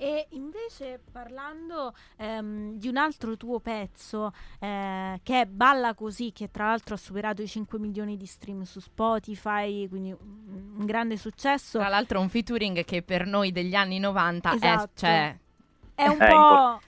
E 0.00 0.28
invece 0.30 1.00
parlando 1.10 1.92
ehm, 2.18 2.74
di 2.78 2.86
un 2.86 2.96
altro 2.96 3.36
tuo 3.36 3.58
pezzo 3.58 4.32
eh, 4.60 5.18
che 5.24 5.40
è 5.40 5.44
Balla 5.46 5.92
Così, 5.94 6.30
che 6.30 6.52
tra 6.52 6.66
l'altro 6.68 6.94
ha 6.94 6.98
superato 6.98 7.42
i 7.42 7.48
5 7.48 7.80
milioni 7.80 8.16
di 8.16 8.24
stream 8.24 8.62
su 8.62 8.78
Spotify, 8.78 9.88
quindi 9.88 10.12
un, 10.12 10.84
grande 10.86 11.16
successo. 11.16 11.78
Tra 11.78 11.88
l'altro 11.88 12.20
un 12.20 12.28
featuring 12.28 12.84
che 12.84 13.02
per 13.02 13.26
noi 13.26 13.50
degli 13.50 13.74
anni 13.74 13.98
90 13.98 14.54
Esatto. 14.54 14.82
è, 14.84 14.88
cioè, 14.94 15.38
È 15.96 16.06
un 16.06 16.18
Eh, 16.22 16.28
po' 16.28 16.80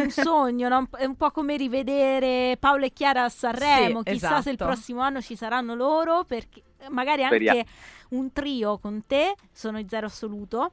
un 0.00 0.10
sogno, 0.10 0.68
no? 0.68 0.88
è 0.96 1.04
un 1.06 1.16
po' 1.16 1.32
come 1.32 1.56
rivedere 1.56 2.56
Paolo 2.58 2.84
e 2.84 2.92
Chiara 2.92 3.24
a 3.24 3.28
Sanremo. 3.28 4.02
Sì, 4.04 4.12
Chissà 4.12 4.40
se 4.42 4.50
il 4.50 4.54
esatto. 4.54 4.70
prossimo 4.70 5.00
anno 5.00 5.20
ci 5.20 5.34
saranno 5.34 5.74
loro, 5.74 6.22
perché 6.24 6.62
magari 6.90 7.24
anche 7.24 7.34
Speriamo. 7.36 7.68
un 8.10 8.32
trio 8.32 8.78
con 8.78 9.04
te, 9.06 9.34
sono 9.50 9.78
i 9.80 9.86
zero 9.88 10.06
assoluto. 10.06 10.72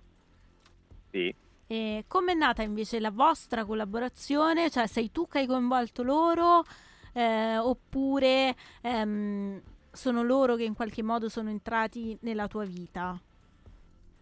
Sì. 1.12 1.34
E 1.72 2.04
com'è 2.06 2.34
nata 2.34 2.64
invece 2.64 3.00
la 3.00 3.12
vostra 3.12 3.64
collaborazione? 3.64 4.70
Cioè, 4.70 4.88
sei 4.88 5.10
tu 5.10 5.26
che 5.30 5.40
hai 5.40 5.46
coinvolto 5.48 6.04
loro 6.04 6.64
eh, 7.14 7.58
oppure 7.58 8.54
ehm, 8.82 9.62
sono 9.90 10.22
loro 10.22 10.56
che 10.58 10.66
in 10.66 10.74
qualche 10.74 11.02
modo 11.02 11.30
sono 11.30 11.50
entrati 11.50 12.18
nella 12.24 12.48
tua 12.50 12.66
vita? 12.66 13.18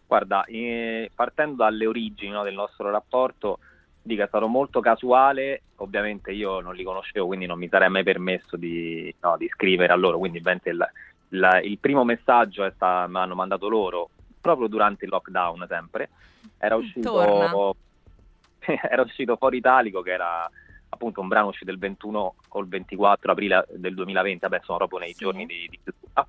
Guarda, 0.06 0.44
eh, 0.46 1.12
partendo 1.14 1.64
dalle 1.64 1.86
origini 1.86 2.32
no, 2.32 2.44
del 2.44 2.56
nostro 2.56 2.90
rapporto, 2.90 3.60
dico 4.02 4.24
è 4.24 4.28
stato 4.28 4.48
molto 4.48 4.80
casuale, 4.80 5.64
ovviamente 5.78 6.32
io 6.32 6.62
non 6.62 6.76
li 6.76 6.84
conoscevo, 6.84 7.28
quindi 7.28 7.46
non 7.46 7.60
mi 7.60 7.68
sarei 7.70 7.90
mai 7.90 8.04
permesso 8.04 8.58
di, 8.58 9.14
no, 9.22 9.38
di 9.38 9.48
scrivere 9.50 9.94
a 9.94 9.96
loro, 9.96 10.18
quindi 10.18 10.40
il, 10.40 10.92
il- 11.30 11.62
il 11.64 11.78
primo 11.80 12.04
messaggio 12.04 12.64
me 13.08 13.20
l'hanno 13.20 13.36
mandato 13.36 13.70
loro 13.70 14.10
proprio 14.40 14.68
durante 14.68 15.06
il 15.06 15.12
lockdown 15.12 15.66
sempre, 15.68 16.10
era 16.58 16.76
uscito, 16.76 17.12
Torna. 17.12 17.52
era 18.90 19.02
uscito 19.02 19.36
Fuori 19.38 19.58
Italico 19.58 20.02
che 20.02 20.12
era 20.12 20.50
appunto 20.92 21.22
un 21.22 21.28
brano 21.28 21.48
uscito 21.48 21.72
il 21.72 21.78
21 21.78 22.36
o 22.48 22.60
il 22.60 22.68
24 22.68 23.32
aprile 23.32 23.66
del 23.76 23.94
2020, 23.94 24.40
vabbè 24.40 24.62
sono 24.64 24.78
proprio 24.80 25.00
nei 25.00 25.14
Sì. 25.14 25.24
giorni 25.24 25.46
di, 25.46 25.68
di 25.70 25.80
chiusura. 25.84 26.28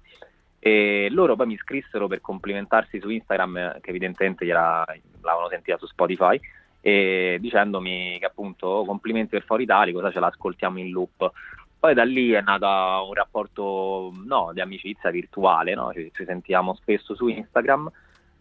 E 0.59 1.09
loro 1.11 1.37
poi 1.37 1.47
mi 1.47 1.57
scrissero 1.57 2.07
per 2.07 2.21
complimentarsi 2.21 3.01
su 3.01 3.09
Instagram, 3.09 3.81
che 3.81 3.89
evidentemente 3.91 4.45
l'avevano 4.45 5.49
sentita 5.49 5.79
su 5.79 5.87
Spotify, 5.87 6.39
e 6.83 7.39
dicendomi 7.41 8.19
che 8.19 8.27
appunto 8.27 8.67
"Oh, 8.67 8.85
complimenti 8.85 9.31
per 9.31 9.45
Fuori 9.45 9.63
Italico, 9.63 10.01
cosa 10.01 10.13
ce 10.13 10.21
l'ascoltiamo 10.21 10.79
in 10.79 10.91
loop. 10.91 11.31
Poi 11.81 11.95
da 11.95 12.05
lì 12.05 12.31
è 12.33 12.43
nato 12.43 13.09
un 13.09 13.15
rapporto 13.15 14.13
no, 14.27 14.51
di 14.53 14.61
amicizia 14.61 15.09
virtuale, 15.09 15.75
no? 15.75 15.95
ci, 15.95 16.11
ci 16.15 16.27
sentiamo 16.27 16.75
spesso 16.75 17.15
su 17.15 17.27
Instagram 17.29 17.91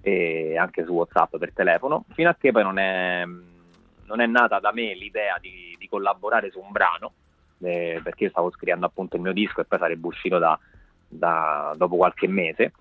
e 0.02 0.58
anche 0.58 0.84
su 0.84 0.92
WhatsApp 0.92 1.38
per 1.38 1.54
telefono, 1.54 2.04
fino 2.10 2.30
a 2.30 2.36
che 2.38 2.52
poi 2.52 2.64
non 2.64 2.78
è, 2.78 3.24
non 3.24 4.20
è 4.20 4.26
nata 4.26 4.60
da 4.60 4.74
me 4.74 4.94
l'idea 4.94 5.38
di, 5.40 5.74
di 5.80 5.88
collaborare 5.88 6.52
su 6.52 6.60
un 6.60 6.70
brano, 6.72 7.14
eh, 7.62 8.02
perché 8.04 8.26
io 8.26 8.30
stavo 8.30 8.52
scrivendo 8.52 8.86
appunto 8.86 9.16
il 9.16 9.22
mio 9.22 9.32
disco 9.32 9.62
e 9.62 9.66
poi 9.66 9.80
sarebbe 9.80 10.08
uscito 10.08 10.38
da, 10.38 10.60
da- 11.08 11.74
dopo 11.78 11.96
qualche 11.96 12.28
mese. 12.28 12.74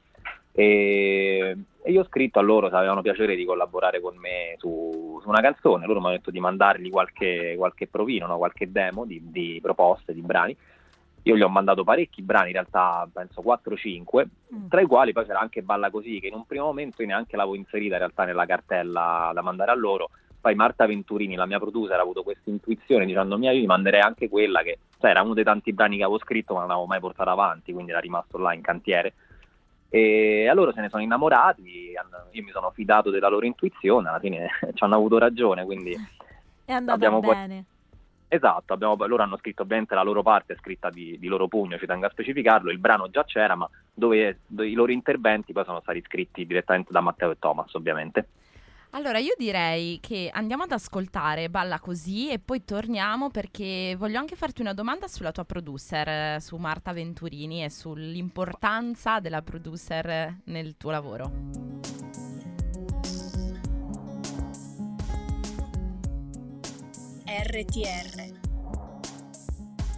E, 0.59 1.57
e 1.85 1.93
io 1.93 2.01
ho 2.01 2.07
scritto 2.07 2.41
a 2.41 2.43
loro 2.43 2.69
se 2.69 2.75
avevano 2.75 3.01
piacere 3.01 3.37
di 3.37 3.45
collaborare 3.45 4.01
con 4.01 4.17
me 4.17 4.57
su, 4.57 5.21
su 5.23 5.29
una 5.29 5.41
canzone. 5.41 5.87
Loro 5.87 6.01
mi 6.01 6.07
hanno 6.07 6.17
detto 6.17 6.33
di 6.33 6.41
mandargli 6.41 6.91
qualche, 6.91 7.55
qualche 7.57 7.87
provino, 7.87 8.27
no? 8.27 8.39
qualche 8.39 8.73
demo 8.73 9.05
di, 9.05 9.21
di 9.31 9.61
proposte, 9.63 10.13
di 10.13 10.21
brani. 10.21 10.57
Io 11.23 11.37
gli 11.37 11.43
ho 11.43 11.49
mandato 11.49 11.85
parecchi 11.85 12.23
brani, 12.23 12.49
in 12.49 12.55
realtà 12.55 13.09
penso 13.13 13.41
4-5, 13.41 14.27
Mm. 14.55 14.69
tra 14.69 14.81
i 14.81 14.87
quali 14.87 15.13
poi 15.13 15.27
c'era 15.27 15.41
anche 15.41 15.63
Balla 15.63 15.91
Così, 15.91 16.21
che 16.21 16.29
in 16.29 16.35
un 16.35 16.47
primo 16.47 16.65
momento 16.65 17.03
io 17.03 17.09
neanche 17.09 17.37
l'avevo 17.37 17.55
inserita 17.55 17.95
in 17.95 18.01
realtà 18.01 18.25
nella 18.25 18.47
cartella 18.47 19.31
da 19.35 19.43
mandare 19.43 19.71
a 19.71 19.75
loro. 19.75 20.09
Poi 20.41 20.55
Marta 20.55 20.87
Venturini, 20.87 21.35
la 21.37 21.47
mia 21.47 21.59
producer, 21.59 21.99
ha 21.99 22.03
avuto 22.03 22.23
questa 22.23 22.49
intuizione 22.49 23.05
dicendo 23.05 23.37
mia 23.37 23.53
io 23.53 23.61
gli 23.61 23.67
manderei 23.67 24.01
anche 24.01 24.29
quella 24.29 24.63
che 24.63 24.79
cioè, 24.99 25.11
era 25.11 25.23
uno 25.23 25.35
dei 25.35 25.45
tanti 25.45 25.73
brani 25.73 25.99
che 25.99 26.05
avevo 26.05 26.19
scritto 26.19 26.55
ma 26.55 26.61
non 26.61 26.71
avevo 26.71 26.87
mai 26.87 27.01
portato 27.01 27.29
avanti, 27.29 27.73
quindi 27.73 27.91
era 27.91 28.01
rimasto 28.01 28.39
là 28.39 28.55
in 28.55 28.63
cantiere. 28.63 29.13
E 29.91 30.47
allora 30.49 30.73
se 30.73 30.81
ne 30.83 30.89
sono 30.91 31.03
innamorati, 31.03 31.93
io 32.31 32.43
mi 32.43 32.51
sono 32.51 32.71
fidato 32.71 33.11
della 33.11 33.29
loro 33.29 33.47
intuizione, 33.47 34.09
alla 34.09 34.19
fine 34.21 34.49
ci 34.75 34.85
hanno 34.85 34.97
avuto 34.97 35.19
ragione, 35.19 35.65
quindi 35.65 35.97
È 36.65 36.73
andata 36.73 36.95
Abbiamo 36.95 37.21
poi- 37.21 37.35
bene. 37.35 37.65
Esatto, 38.31 38.75
abbiamo, 38.75 38.95
loro 39.07 39.23
hanno 39.23 39.39
scritto 39.39 39.63
ovviamente 39.63 39.95
la 39.95 40.03
loro 40.03 40.23
parte, 40.23 40.55
scritta 40.61 40.91
di, 40.91 41.19
di 41.19 41.29
loro 41.29 41.49
pugno, 41.49 41.79
ci 41.79 41.87
tengo 41.87 42.05
a 42.05 42.11
specificarlo, 42.11 42.71
il 42.71 42.79
brano 42.79 43.09
già 43.09 43.25
c'era, 43.25 43.55
ma 43.55 43.67
dove, 43.91 44.41
dove 44.47 44.69
i 44.69 44.75
loro 44.75 44.93
interventi 44.93 45.55
poi 45.55 45.65
sono 45.65 45.81
stati 45.81 46.03
scritti 46.05 46.45
direttamente 46.45 46.93
da 46.93 47.01
Matteo 47.01 47.31
e 47.31 47.39
Thomas, 47.39 47.73
ovviamente. 47.73 48.29
Allora 48.93 49.19
io 49.19 49.35
direi 49.37 50.01
che 50.01 50.31
andiamo 50.33 50.63
ad 50.63 50.73
ascoltare 50.73 51.51
Balla 51.51 51.79
così 51.79 52.31
e 52.31 52.39
poi 52.39 52.65
torniamo 52.65 53.31
perché 53.31 53.95
voglio 53.99 54.19
anche 54.19 54.35
farti 54.35 54.63
una 54.63 54.73
domanda 54.73 55.09
sulla 55.09 55.31
tua 55.31 55.45
producer, 55.45 56.09
eh, 56.09 56.39
su 56.41 56.57
Marta 56.57 56.93
Venturini 56.93 57.63
e 57.63 57.71
sull'importanza 57.71 59.21
della 59.21 59.43
producer 59.43 60.39
nel 60.45 60.77
tuo 60.79 60.91
lavoro. 60.91 61.31
RTR 67.27 68.37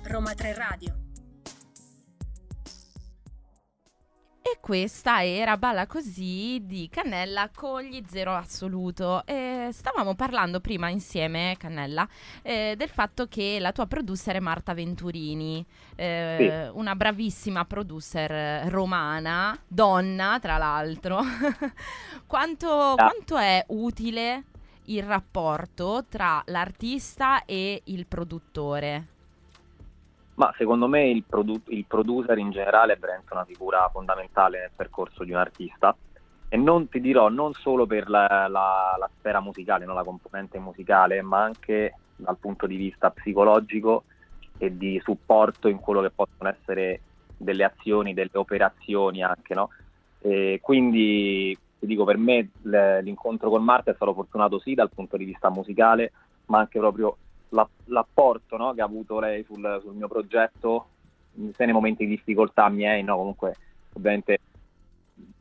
Roma 0.03 0.35
3 0.35 0.55
Radio 0.55 1.00
E 4.53 4.59
questa 4.59 5.25
era 5.25 5.57
Balla 5.57 5.87
così 5.87 6.61
di 6.65 6.89
Cannella 6.91 7.51
con 7.55 7.83
gli 7.83 8.03
zero 8.09 8.35
assoluto. 8.35 9.25
E 9.25 9.69
stavamo 9.71 10.17
parlando 10.17 10.59
prima 10.59 10.89
insieme, 10.89 11.55
Cannella, 11.57 12.09
eh, 12.43 12.75
del 12.77 12.89
fatto 12.89 13.29
che 13.29 13.59
la 13.61 13.71
tua 13.71 13.87
producer 13.87 14.35
è 14.35 14.41
Marta 14.41 14.75
Venturini, 14.75 15.65
eh, 15.95 16.69
una 16.73 16.97
bravissima 16.97 17.65
producer 17.65 18.67
romana, 18.69 19.57
donna 19.69 20.39
tra 20.41 20.57
l'altro. 20.57 21.21
quanto, 22.27 22.95
quanto 22.97 23.37
è 23.37 23.65
utile 23.69 24.47
il 24.87 25.05
rapporto 25.05 26.07
tra 26.09 26.43
l'artista 26.47 27.45
e 27.45 27.83
il 27.85 28.05
produttore? 28.05 29.19
Ma 30.41 30.55
secondo 30.57 30.89
me 30.89 31.07
il, 31.07 31.23
produ- 31.29 31.69
il 31.69 31.85
producer 31.85 32.39
in 32.39 32.51
generale 32.51 32.95
è 32.95 32.97
veramente 32.97 33.35
una 33.35 33.45
figura 33.45 33.87
fondamentale 33.93 34.59
nel 34.59 34.71
percorso 34.75 35.23
di 35.23 35.33
un 35.33 35.37
artista 35.37 35.95
e 36.49 36.57
non 36.57 36.89
ti 36.89 36.99
dirò 36.99 37.29
non 37.29 37.53
solo 37.53 37.85
per 37.85 38.09
la, 38.09 38.49
la, 38.49 38.97
la 38.99 39.11
sfera 39.19 39.41
musicale, 39.43 39.85
no? 39.85 39.93
la 39.93 40.03
componente 40.03 40.59
musicale, 40.59 41.21
ma 41.21 41.43
anche 41.43 41.95
dal 42.17 42.39
punto 42.39 42.67
di 42.67 42.77
vista 42.77 43.11
psicologico 43.11 44.05
e 44.57 44.75
di 44.75 44.99
supporto 45.05 45.69
in 45.69 45.79
quello 45.79 46.01
che 46.01 46.11
possono 46.11 46.49
essere 46.49 47.03
delle 47.37 47.65
azioni, 47.65 48.15
delle 48.15 48.31
operazioni 48.33 49.23
anche, 49.23 49.53
no? 49.53 49.69
E 50.21 50.59
quindi 50.63 51.57
ti 51.79 51.87
dico, 51.87 52.05
per 52.05 52.17
me 52.17 52.49
l'incontro 52.63 53.51
con 53.51 53.63
Marta 53.63 53.91
è 53.91 53.95
stato 53.95 54.15
fortunato 54.15 54.59
sì 54.59 54.73
dal 54.73 54.91
punto 54.91 55.19
di 55.19 55.27
vista 55.27 55.51
musicale, 55.51 56.13
ma 56.47 56.61
anche 56.61 56.79
proprio 56.79 57.19
l'apporto 57.51 58.57
no, 58.57 58.73
che 58.73 58.81
ha 58.81 58.85
avuto 58.85 59.19
lei 59.21 59.45
sul, 59.45 59.79
sul, 59.83 59.95
mio 59.95 60.09
progetto, 60.09 60.87
sia 61.55 61.65
nei 61.65 61.75
momenti 61.75 62.07
di 62.07 62.17
difficoltà 62.17 62.69
miei, 62.69 63.03
no? 63.03 63.17
comunque 63.17 63.57
ovviamente 63.95 64.39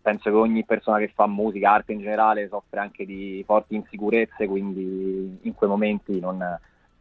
penso 0.02 0.30
che 0.30 0.36
ogni 0.36 0.66
persona 0.66 0.98
che 0.98 1.12
fa 1.14 1.28
musica, 1.28 1.72
arte 1.72 1.94
in 1.94 2.00
generale, 2.00 2.48
soffre 2.48 2.80
anche 2.80 3.06
di 3.06 3.44
forti 3.46 3.76
insicurezze, 3.76 4.48
quindi 4.48 5.40
in 5.42 5.54
quei 5.54 5.70
momenti 5.70 6.20
non, 6.20 6.44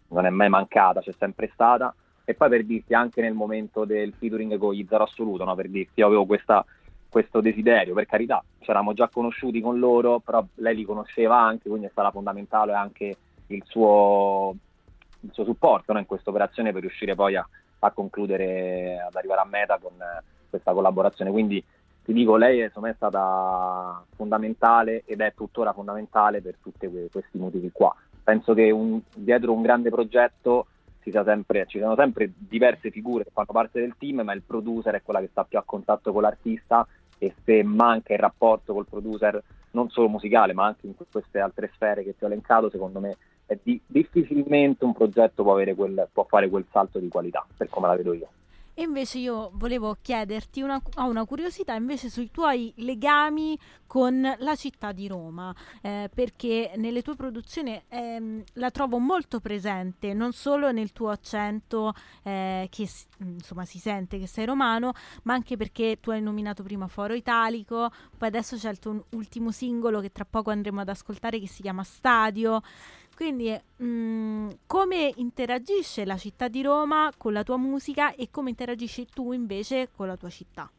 non 0.08 0.26
è 0.26 0.30
mai 0.30 0.48
mancata, 0.48 1.00
c'è 1.00 1.14
sempre 1.18 1.50
stata. 1.52 1.94
E 2.24 2.34
poi 2.34 2.50
per 2.50 2.64
dirti 2.64 2.92
anche 2.92 3.22
nel 3.22 3.32
momento 3.32 3.86
del 3.86 4.12
featuring 4.18 4.58
con 4.58 4.76
Zero 4.86 5.04
Assoluto, 5.04 5.44
no? 5.44 5.54
per 5.54 5.68
dirti, 5.70 6.00
io 6.00 6.06
avevo 6.06 6.26
questa, 6.26 6.62
questo 7.08 7.40
desiderio, 7.40 7.94
per 7.94 8.04
carità, 8.04 8.44
ci 8.58 8.68
eravamo 8.68 8.92
già 8.92 9.08
conosciuti 9.08 9.60
con 9.62 9.78
loro, 9.78 10.18
però 10.18 10.44
lei 10.56 10.76
li 10.76 10.84
conosceva 10.84 11.40
anche, 11.40 11.70
quindi 11.70 11.86
è 11.86 11.90
stata 11.90 12.10
fondamentale 12.10 12.74
anche 12.74 13.16
il 13.46 13.62
suo, 13.64 14.54
il 15.20 15.30
suo 15.32 15.44
supporto 15.44 15.92
no? 15.92 15.98
in 15.98 16.06
questa 16.06 16.30
operazione 16.30 16.72
per 16.72 16.82
riuscire 16.82 17.14
poi 17.14 17.36
a, 17.36 17.46
a, 17.80 17.90
concludere, 17.90 18.98
ad 19.00 19.14
arrivare 19.14 19.40
a 19.40 19.46
meta 19.46 19.78
con 19.78 19.92
questa 20.48 20.72
collaborazione. 20.72 21.30
Quindi 21.30 21.62
ti 22.04 22.12
dico, 22.12 22.36
lei 22.36 22.70
me 22.76 22.90
è 22.90 22.94
stata 22.94 24.02
fondamentale 24.16 25.02
ed 25.04 25.20
è 25.20 25.34
tuttora 25.34 25.72
fondamentale 25.72 26.40
per 26.40 26.56
tutti 26.62 26.88
questi 27.10 27.38
motivi 27.38 27.70
qua. 27.72 27.94
Penso 28.22 28.54
che 28.54 28.70
un, 28.70 29.00
dietro 29.14 29.52
un 29.52 29.62
grande 29.62 29.90
progetto 29.90 30.66
ci, 31.02 31.10
sempre, 31.12 31.66
ci 31.66 31.78
sono 31.78 31.94
sempre 31.96 32.32
diverse 32.36 32.90
figure 32.90 33.24
che 33.24 33.30
fanno 33.32 33.52
parte 33.52 33.80
del 33.80 33.94
team, 33.98 34.20
ma 34.20 34.32
il 34.32 34.42
producer 34.42 34.94
è 34.94 35.02
quella 35.02 35.20
che 35.20 35.28
sta 35.30 35.44
più 35.44 35.58
a 35.58 35.62
contatto 35.64 36.12
con 36.12 36.22
l'artista 36.22 36.86
e 37.18 37.34
se 37.44 37.62
manca 37.62 38.12
il 38.12 38.20
rapporto 38.20 38.72
col 38.72 38.86
producer 38.86 39.42
non 39.72 39.90
solo 39.90 40.08
musicale 40.08 40.52
ma 40.52 40.66
anche 40.66 40.86
in 40.86 40.94
queste 41.10 41.40
altre 41.40 41.70
sfere 41.74 42.04
che 42.04 42.16
ti 42.16 42.24
ho 42.24 42.26
elencato, 42.26 42.70
secondo 42.70 43.00
me 43.00 43.16
di, 43.62 43.80
difficilmente 43.86 44.84
un 44.84 44.92
progetto 44.92 45.42
può, 45.42 45.54
quel, 45.74 46.08
può 46.12 46.24
fare 46.24 46.48
quel 46.48 46.66
salto 46.70 46.98
di 46.98 47.08
qualità, 47.08 47.46
per 47.56 47.68
come 47.68 47.86
la 47.88 47.96
vedo 47.96 48.12
io. 48.12 48.28
E 48.78 48.82
invece 48.82 49.18
io 49.18 49.50
volevo 49.54 49.96
chiederti 50.00 50.62
una, 50.62 50.80
ho 50.98 51.08
una 51.08 51.24
curiosità 51.24 51.74
invece 51.74 52.08
sui 52.08 52.30
tuoi 52.30 52.72
legami 52.76 53.58
con 53.88 54.20
la 54.38 54.54
città 54.54 54.92
di 54.92 55.08
Roma, 55.08 55.52
eh, 55.82 56.08
perché 56.14 56.70
nelle 56.76 57.02
tue 57.02 57.16
produzioni 57.16 57.82
ehm, 57.88 58.44
la 58.52 58.70
trovo 58.70 58.98
molto 58.98 59.40
presente, 59.40 60.14
non 60.14 60.30
solo 60.30 60.70
nel 60.70 60.92
tuo 60.92 61.08
accento 61.08 61.92
eh, 62.22 62.68
che 62.70 62.88
insomma 63.18 63.64
si 63.64 63.80
sente 63.80 64.16
che 64.16 64.28
sei 64.28 64.44
romano, 64.44 64.92
ma 65.24 65.34
anche 65.34 65.56
perché 65.56 65.98
tu 66.00 66.10
hai 66.10 66.22
nominato 66.22 66.62
prima 66.62 66.86
Foro 66.86 67.14
Italico, 67.14 67.90
poi 68.16 68.28
adesso 68.28 68.54
c'è 68.56 68.70
il 68.70 68.78
tuo 68.78 69.06
ultimo 69.10 69.50
singolo 69.50 69.98
che 69.98 70.12
tra 70.12 70.24
poco 70.24 70.50
andremo 70.50 70.82
ad 70.82 70.88
ascoltare 70.88 71.40
che 71.40 71.48
si 71.48 71.62
chiama 71.62 71.82
Stadio. 71.82 72.60
Quindi 73.18 73.50
mh, 73.50 73.84
mm, 73.84 74.48
come 74.64 75.12
interagisce 75.16 76.04
la 76.04 76.16
città 76.16 76.46
di 76.46 76.62
Roma 76.62 77.10
con 77.18 77.32
la 77.32 77.42
tua 77.42 77.56
musica 77.56 78.14
e 78.14 78.28
come 78.30 78.50
interagisci 78.50 79.08
tu 79.12 79.32
invece 79.32 79.88
con 79.90 80.06
la 80.06 80.16
tua 80.16 80.28
città? 80.30 80.70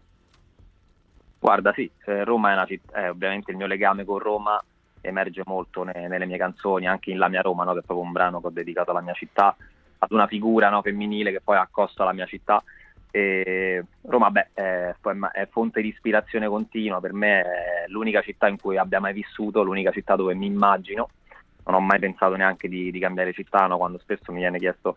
Guarda, 1.38 1.74
sì, 1.74 1.92
eh, 2.06 2.24
Roma 2.24 2.52
è 2.52 2.54
una 2.54 2.66
città, 2.66 3.04
eh, 3.04 3.10
ovviamente 3.10 3.52
il 3.52 3.58
mio 3.58 3.68
legame 3.68 4.06
con 4.06 4.20
Roma 4.20 4.58
emerge 5.02 5.42
molto 5.48 5.84
ne, 5.84 6.08
nelle 6.08 6.26
mie 6.26 6.38
canzoni, 6.38 6.88
anche 6.88 7.12
in 7.12 7.18
La 7.18 7.28
mia 7.28 7.42
Roma, 7.42 7.66
no, 7.66 7.74
che 7.74 7.80
è 7.80 7.84
proprio 7.84 8.06
un 8.06 8.14
brano 8.14 8.40
che 8.40 8.48
ho 8.48 8.52
dedicato 8.52 8.92
alla 8.92 9.02
mia 9.02 9.16
città, 9.16 9.54
ad 9.98 10.12
una 10.14 10.28
figura 10.28 10.70
no, 10.70 10.82
femminile 10.82 11.34
che 11.34 11.42
poi 11.42 11.58
accosto 11.58 12.04
alla 12.04 12.14
mia 12.14 12.26
città. 12.26 12.64
E 13.12 13.84
Roma 14.04 14.32
beh, 14.32 14.52
è, 14.54 14.96
è, 15.34 15.48
fonte 15.52 15.82
di 15.82 15.90
ispirazione 15.90 16.48
continua, 16.48 17.02
per 17.02 17.12
me 17.12 17.42
è 17.42 17.88
l'unica 17.88 18.22
città 18.22 18.48
in 18.48 18.58
cui 18.58 18.78
abbia 18.78 19.02
mai 19.02 19.12
vissuto, 19.12 19.62
l'unica 19.62 19.92
città 19.92 20.16
dove 20.16 20.34
mi 20.36 20.46
immagino 20.46 21.10
non 21.70 21.82
ho 21.82 21.86
mai 21.86 22.00
pensato 22.00 22.36
neanche 22.36 22.68
di, 22.68 22.92
di 22.92 23.00
cambiare 23.00 23.32
città, 23.34 23.68
no? 23.68 23.78
quando 23.78 24.00
spesso 24.00 24.32
mi 24.32 24.40
viene 24.40 24.58
chiesto 24.58 24.96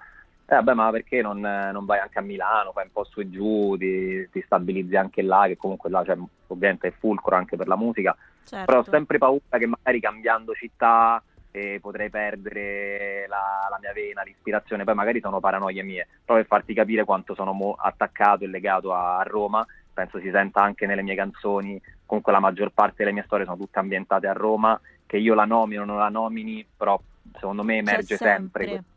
eh 0.53 0.57
vabbè 0.57 0.75
ma 0.75 0.91
perché 0.91 1.23
non, 1.23 1.41
non, 1.41 1.85
vai 1.85 2.01
anche 2.01 2.19
a 2.19 2.23
Milano, 2.23 2.73
fai 2.73 2.85
un 2.85 2.93
po' 2.93 3.05
su 3.05 3.21
e 3.21 3.31
giù, 3.31 3.77
ti, 3.79 4.29
ti 4.31 4.43
stabilizzi 4.45 4.97
anche 4.97 5.23
là, 5.23 5.45
che 5.47 5.57
comunque 5.57 5.89
là 5.89 6.03
c'è 6.03 6.17
ovviamente 6.49 6.89
è 6.89 6.93
fulcro 6.99 7.37
anche 7.37 7.57
per 7.57 7.69
la 7.69 7.77
musica, 7.77 8.15
certo. 8.45 8.67
però 8.67 8.81
ho 8.81 8.85
sempre 8.85 9.19
paura 9.19 9.57
che 9.59 9.67
magari 9.67 10.01
cambiando 10.01 10.53
città 10.53 11.23
eh, 11.53 11.79
potrei 11.81 12.11
perdere 12.11 13.27
la, 13.29 13.67
la, 13.71 13.79
mia 13.81 13.93
vena, 13.93 14.23
l'ispirazione, 14.23 14.85
poi 14.85 14.95
magari 14.95 15.21
sono 15.21 15.41
paranoie 15.41 15.83
mie, 15.83 16.09
però 16.25 16.39
per 16.39 16.47
farti 16.47 16.75
capire 16.75 17.05
quanto 17.05 17.35
sono 17.35 17.53
mo- 17.53 17.77
attaccato 17.79 18.45
e 18.45 18.49
legato 18.49 18.93
a, 18.93 19.19
a 19.19 19.23
Roma, 19.23 19.65
penso 19.93 20.19
si 20.19 20.31
senta 20.31 20.61
anche 20.61 20.87
nelle 20.87 21.03
mie 21.03 21.15
canzoni, 21.15 21.81
comunque 22.05 22.33
la 22.33 22.41
maggior 22.41 22.73
parte 22.73 22.97
delle 22.99 23.13
mie 23.13 23.25
storie 23.25 23.47
sono 23.47 23.57
tutte 23.57 23.79
ambientate 23.79 24.27
a 24.27 24.33
Roma 24.33 24.79
che 25.13 25.19
io 25.19 25.35
la 25.35 25.45
nomino 25.45 25.83
o 25.83 25.85
non 25.85 25.99
la 25.99 26.09
nomini, 26.09 26.67
però 26.75 26.99
secondo 27.35 27.63
me 27.63 27.77
emerge 27.77 28.17
C'è 28.17 28.25
sempre. 28.25 28.65
sempre 28.65 28.91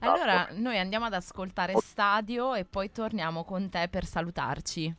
allora 0.00 0.48
noi 0.54 0.80
andiamo 0.80 1.04
ad 1.04 1.14
ascoltare 1.14 1.74
Stadio 1.76 2.56
e 2.56 2.64
poi 2.64 2.90
torniamo 2.90 3.44
con 3.44 3.68
te 3.68 3.86
per 3.88 4.04
salutarci. 4.04 4.92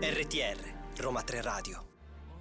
RTR 0.00 1.00
Roma 1.00 1.22
3 1.22 1.42
Radio 1.42 1.93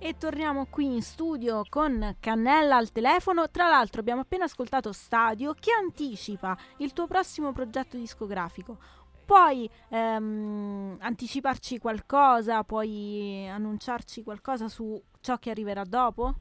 e 0.06 0.18
torniamo 0.18 0.66
qui 0.70 0.84
in 0.96 1.02
studio 1.02 1.64
con 1.70 2.18
Cannella 2.20 2.76
al 2.76 2.92
telefono. 2.92 3.50
Tra 3.50 3.70
l'altro 3.70 4.02
abbiamo 4.02 4.20
appena 4.20 4.44
ascoltato 4.44 4.92
Stadio 4.92 5.54
che 5.54 5.72
anticipa 5.72 6.58
il 6.80 6.92
tuo 6.92 7.08
prossimo 7.08 7.54
progetto 7.54 7.96
discografico. 7.96 8.78
Puoi 9.26 9.70
ehm, 9.88 10.98
anticiparci 11.00 11.78
qualcosa? 11.78 12.66
Puoi 12.66 13.48
annunciarci 13.48 14.24
qualcosa 14.24 14.68
su 14.68 15.02
ciò 15.22 15.38
che 15.38 15.52
arriverà 15.52 15.84
dopo? 15.86 16.34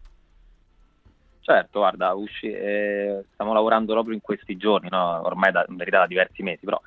Certo, 1.38 1.78
guarda, 1.78 2.14
usci- 2.14 2.50
eh, 2.50 3.24
stiamo 3.32 3.52
lavorando 3.52 3.92
proprio 3.92 4.14
in 4.14 4.20
questi 4.20 4.56
giorni, 4.56 4.88
no? 4.90 5.20
ormai 5.24 5.52
da, 5.52 5.64
in 5.68 5.76
verità 5.76 5.98
da 5.98 6.06
diversi 6.08 6.42
mesi, 6.42 6.64
però 6.64 6.80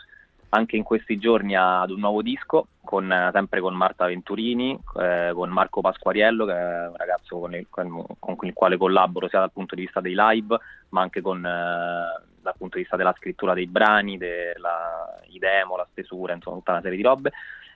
anche 0.55 0.77
in 0.77 0.83
questi 0.83 1.17
giorni 1.17 1.55
ad 1.55 1.89
un 1.89 1.99
nuovo 1.99 2.21
disco, 2.21 2.67
con, 2.83 3.29
sempre 3.33 3.59
con 3.59 3.75
Marta 3.75 4.05
Venturini, 4.05 4.79
eh, 4.99 5.31
con 5.33 5.49
Marco 5.49 5.81
Pasquariello, 5.81 6.45
che 6.45 6.53
è 6.53 6.87
un 6.87 6.95
ragazzo 6.95 7.39
con 7.39 7.53
il, 7.53 7.67
con 7.69 8.05
il, 8.41 8.53
quale 8.53 8.77
collaboro 8.77 9.27
sia 9.27 9.39
dal 9.39 9.51
punto 9.51 9.75
di 9.75 9.81
vista 9.81 9.99
dei 9.99 10.15
live, 10.15 10.57
ma 10.89 11.01
anche 11.01 11.21
con, 11.21 11.45
eh, 11.45 12.23
dal 12.41 12.55
punto 12.57 12.77
di 12.77 12.81
vista 12.81 12.95
della 12.95 13.13
scrittura 13.17 13.53
dei 13.53 13.67
brani, 13.67 14.17
della, 14.17 15.19
i 15.27 15.39
demo, 15.39 15.75
la 15.75 15.87
stesura, 15.91 16.33
insomma 16.33 16.57
tutta 16.57 16.71
una 16.71 16.81
serie 16.81 16.97
di 16.97 17.03
robe. 17.03 17.31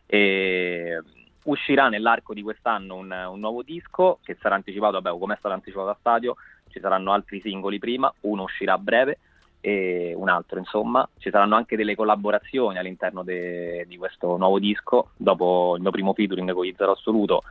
E 0.05 1.01
uscirà 1.43 1.89
nell'arco 1.89 2.33
di 2.33 2.41
quest'anno 2.41 2.95
un, 2.95 3.11
un 3.11 3.39
nuovo 3.39 3.61
disco 3.61 4.19
che 4.23 4.37
sarà 4.39 4.55
anticipato, 4.55 5.01
vabbè, 5.01 5.17
come 5.17 5.33
è 5.33 5.37
stato 5.37 5.53
anticipato 5.53 5.89
a 5.89 5.97
stadio, 5.99 6.35
ci 6.69 6.79
saranno 6.79 7.11
altri 7.11 7.41
singoli 7.41 7.77
prima, 7.77 8.11
uno 8.21 8.43
uscirà 8.43 8.73
a 8.73 8.77
breve 8.77 9.17
e 9.61 10.13
un 10.15 10.29
altro 10.29 10.59
insomma. 10.59 11.07
Ci 11.17 11.29
saranno 11.29 11.55
anche 11.55 11.75
delle 11.75 11.95
collaborazioni 11.95 12.77
all'interno 12.77 13.23
de- 13.23 13.85
di 13.87 13.97
questo 13.97 14.37
nuovo 14.37 14.59
disco. 14.59 15.11
Dopo 15.17 15.75
il 15.75 15.81
mio 15.81 15.91
primo 15.91 16.13
featuring 16.13 16.51
con 16.53 16.71
Zero 16.75 16.91
Assoluto 16.91 17.43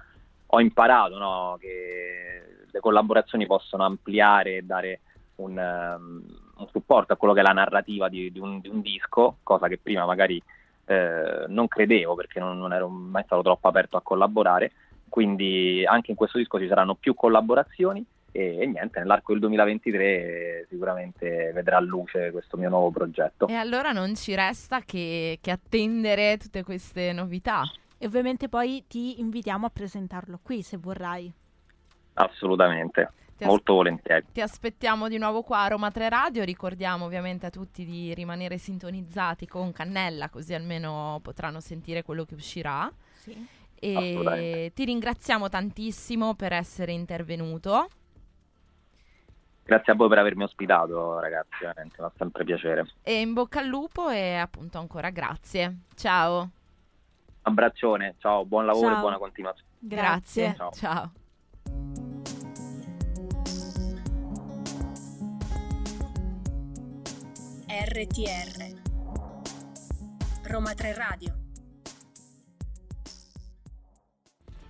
ho 0.46 0.60
imparato 0.60 1.18
no, 1.18 1.56
che 1.60 2.42
le 2.70 2.80
collaborazioni 2.80 3.46
possono 3.46 3.84
ampliare 3.84 4.56
e 4.56 4.62
dare 4.62 5.00
un, 5.36 5.56
um, 5.56 6.22
un, 6.56 6.68
supporto 6.70 7.12
a 7.12 7.16
quello 7.16 7.34
che 7.34 7.40
è 7.40 7.42
la 7.42 7.52
narrativa 7.52 8.08
di, 8.08 8.32
di, 8.32 8.38
un, 8.38 8.60
di 8.60 8.68
un, 8.68 8.80
disco 8.80 9.36
cosa 9.42 9.68
che 9.68 9.78
prima 9.78 10.04
magari 10.04 10.42
eh, 10.86 11.44
non 11.48 11.68
credevo 11.68 12.14
perché 12.14 12.40
non, 12.40 12.58
non 12.58 12.72
ero 12.72 12.88
mai 12.88 13.22
stato 13.24 13.42
troppo 13.42 13.68
aperto 13.68 13.96
a 13.96 14.02
collaborare. 14.02 14.72
Quindi 15.08 15.84
anche 15.86 16.10
in 16.10 16.16
questo 16.16 16.38
disco 16.38 16.58
ci 16.58 16.68
saranno 16.68 16.94
più 16.94 17.14
collaborazioni 17.14 18.04
e, 18.30 18.58
e, 18.60 18.66
niente, 18.66 18.98
nell'arco 18.98 19.32
del 19.32 19.40
2023 19.40 20.66
sicuramente 20.68 21.50
vedrà 21.52 21.80
luce 21.80 22.30
questo 22.30 22.56
mio 22.56 22.68
nuovo 22.68 22.90
progetto. 22.90 23.46
E 23.48 23.54
allora 23.54 23.92
non 23.92 24.14
ci 24.14 24.34
resta 24.34 24.80
che, 24.80 25.38
che 25.40 25.50
attendere 25.50 26.36
tutte 26.36 26.62
queste 26.62 27.12
novità. 27.12 27.62
E 27.96 28.06
ovviamente 28.06 28.48
poi 28.48 28.84
ti 28.86 29.20
invitiamo 29.20 29.66
a 29.66 29.70
presentarlo 29.70 30.38
qui 30.42 30.62
se 30.62 30.76
vorrai. 30.76 31.32
Assolutamente. 32.14 33.12
Ti 33.36 33.44
Molto 33.44 33.74
volentieri. 33.74 34.26
Ti 34.32 34.40
aspettiamo 34.40 35.08
di 35.08 35.16
nuovo 35.16 35.42
qua 35.42 35.62
a 35.62 35.68
Roma 35.68 35.90
3 35.92 36.08
Radio. 36.08 36.42
Ricordiamo 36.42 37.04
ovviamente 37.04 37.46
a 37.46 37.50
tutti 37.50 37.84
di 37.84 38.12
rimanere 38.14 38.58
sintonizzati 38.58 39.46
con 39.46 39.72
Cannella, 39.72 40.28
così 40.28 40.54
almeno 40.54 41.20
potranno 41.22 41.60
sentire 41.60 42.02
quello 42.02 42.24
che 42.24 42.34
uscirà. 42.34 42.90
Sì. 43.14 43.46
E 43.80 44.72
ti 44.74 44.84
ringraziamo 44.84 45.48
tantissimo 45.48 46.34
per 46.34 46.52
essere 46.52 46.90
intervenuto. 46.90 47.88
Grazie 49.68 49.92
a 49.92 49.96
voi 49.96 50.08
per 50.08 50.16
avermi 50.16 50.44
ospitato, 50.44 51.20
ragazzi, 51.20 51.58
veramente, 51.60 51.96
mi 51.98 52.08
fa 52.08 52.12
sempre 52.16 52.42
piacere. 52.42 52.86
E 53.02 53.20
in 53.20 53.34
bocca 53.34 53.60
al 53.60 53.66
lupo 53.66 54.08
e 54.08 54.36
appunto 54.36 54.78
ancora 54.78 55.10
grazie. 55.10 55.80
Ciao. 55.94 56.48
Abbraccione, 57.42 58.14
ciao, 58.16 58.46
buon 58.46 58.64
lavoro 58.64 58.86
Ciao. 58.86 58.96
e 58.96 59.00
buona 59.00 59.18
continuazione. 59.18 59.68
Grazie. 59.78 60.54
Ciao. 60.56 60.70
Ciao. 60.70 61.12
RTR 67.66 68.72
Roma 70.44 70.72
3 70.72 70.94
Radio 70.94 71.37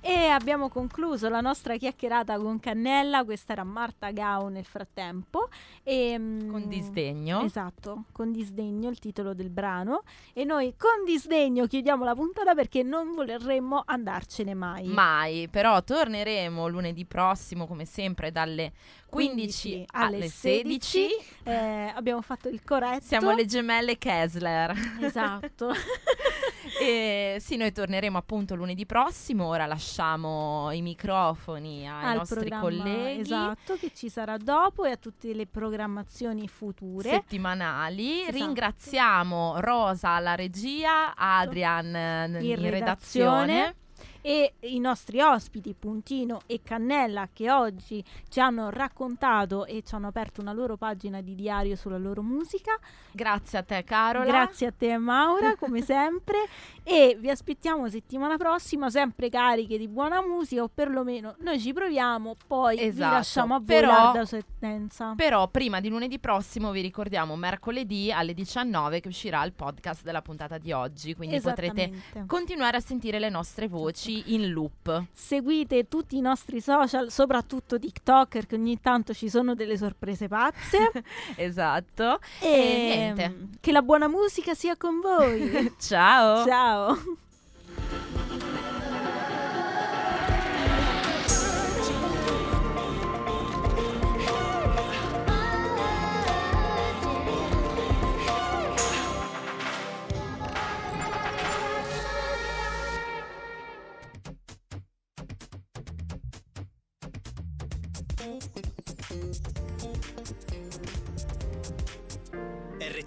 E 0.09 0.28
abbiamo 0.28 0.70
concluso 0.70 1.28
la 1.28 1.42
nostra 1.42 1.76
chiacchierata 1.76 2.38
con 2.38 2.59
Cannella, 2.59 3.24
questa 3.24 3.52
era 3.52 3.62
Marta 3.62 4.11
Gao 4.11 4.48
nel 4.48 4.64
frattempo. 4.64 5.50
E, 5.82 6.18
mm, 6.18 6.50
Con 6.50 6.66
disdegno. 6.66 7.42
Esatto, 7.42 8.04
con 8.11 8.32
disdegno 8.32 8.88
il 8.88 8.98
titolo 8.98 9.34
del 9.34 9.50
brano. 9.50 10.04
E 10.32 10.44
noi 10.44 10.72
con 10.78 11.04
disdegno 11.04 11.66
chiudiamo 11.66 12.04
la 12.04 12.14
puntata 12.14 12.54
perché 12.54 12.82
non 12.82 13.12
vorremmo 13.12 13.82
andarcene 13.84 14.54
mai. 14.54 14.86
Mai, 14.86 15.46
però 15.50 15.84
torneremo 15.84 16.68
lunedì 16.68 17.04
prossimo 17.04 17.66
come 17.66 17.84
sempre 17.84 18.32
dalle 18.32 18.72
15, 19.09 19.68
15 19.68 19.84
alle 19.92 20.16
alle 20.16 20.28
16. 20.28 21.09
Eh, 21.44 21.92
abbiamo 21.94 22.20
fatto 22.22 22.48
il 22.48 22.62
corretto. 22.62 23.04
Siamo 23.04 23.32
le 23.32 23.46
gemelle 23.46 23.96
Kessler. 23.98 24.74
Esatto. 25.00 25.72
e 26.80 27.38
sì, 27.40 27.56
noi 27.56 27.72
torneremo 27.72 28.18
appunto 28.18 28.54
lunedì 28.54 28.84
prossimo. 28.86 29.46
Ora 29.46 29.66
lasciamo 29.66 30.70
i 30.72 30.82
microfoni 30.82 31.88
ai 31.88 32.11
al 32.11 32.16
nostri 32.16 32.50
colleghi 32.50 33.20
Esatto, 33.20 33.76
che 33.76 33.90
ci 33.94 34.09
sarà 34.09 34.36
dopo 34.36 34.84
e 34.84 34.90
a 34.92 34.96
tutte 34.96 35.32
le 35.32 35.46
programmazioni 35.46 36.46
future. 36.48 37.09
settimanali. 37.09 38.20
Esatto. 38.20 38.36
Ringraziamo 38.36 39.61
Rosa 39.61 40.11
alla 40.11 40.34
regia, 40.34 41.14
Adrian 41.16 41.94
eh, 41.94 42.24
in, 42.26 42.34
In 42.34 42.61
redazione. 42.61 42.70
redazione. 42.70 43.74
E 44.28 44.52
i 44.60 44.78
nostri 44.78 45.22
ospiti 45.22 45.72
Puntino 45.72 46.42
e 46.44 46.60
Cannella 46.62 47.30
che 47.32 47.50
oggi 47.50 48.04
ci 48.28 48.40
hanno 48.40 48.68
raccontato 48.68 49.64
e 49.64 49.82
ci 49.82 49.94
hanno 49.94 50.08
aperto 50.08 50.42
una 50.42 50.52
loro 50.52 50.76
pagina 50.76 51.22
di 51.22 51.34
diario 51.34 51.74
sulla 51.76 51.96
loro 51.96 52.20
musica. 52.20 52.78
Grazie 53.10 53.60
a 53.60 53.62
te, 53.62 53.82
Carola. 53.84 54.26
Grazie 54.26 54.66
a 54.66 54.72
te 54.76 54.98
Maura, 54.98 55.56
come 55.56 55.80
sempre, 55.80 56.40
e 56.82 57.16
vi 57.18 57.30
aspettiamo 57.30 57.88
settimana 57.88 58.36
prossima 58.36 58.90
sempre 58.90 59.30
cariche 59.30 59.78
di 59.78 59.88
buona 59.88 60.20
musica 60.20 60.62
o 60.62 60.68
perlomeno 60.68 61.34
noi 61.38 61.58
ci 61.58 61.72
proviamo, 61.72 62.36
poi 62.46 62.76
vi 62.76 62.82
Esatto, 62.82 63.14
lasciamo 63.14 63.54
a 63.54 63.62
voi 63.64 63.80
la 63.80 64.24
sentenza. 64.26 65.14
Però 65.16 65.48
prima 65.48 65.80
di 65.80 65.88
lunedì 65.88 66.18
prossimo 66.18 66.70
vi 66.70 66.82
ricordiamo 66.82 67.34
mercoledì 67.34 68.12
alle 68.12 68.34
19 68.34 69.00
che 69.00 69.08
uscirà 69.08 69.42
il 69.44 69.54
podcast 69.54 70.02
della 70.02 70.20
puntata 70.20 70.58
di 70.58 70.70
oggi, 70.70 71.14
quindi 71.14 71.40
potrete 71.40 71.92
continuare 72.26 72.76
a 72.76 72.80
sentire 72.80 73.18
le 73.18 73.30
nostre 73.30 73.68
voci 73.68 74.16
in 74.26 74.50
loop. 74.52 75.04
Seguite 75.12 75.88
tutti 75.88 76.16
i 76.16 76.20
nostri 76.20 76.60
social, 76.60 77.10
soprattutto 77.10 77.78
TikTok, 77.78 78.28
perché 78.28 78.54
ogni 78.56 78.80
tanto 78.80 79.12
ci 79.14 79.28
sono 79.28 79.54
delle 79.54 79.76
sorprese 79.76 80.28
pazze. 80.28 80.90
esatto. 81.36 82.18
e 82.40 82.46
E 82.48 82.96
niente. 82.96 83.28
mm, 83.28 83.44
che 83.60 83.72
la 83.72 83.82
buona 83.82 84.08
musica 84.08 84.54
sia 84.54 84.76
con 84.76 85.00
voi. 85.00 85.72
Ciao. 85.78 86.44
Ciao. 86.46 86.96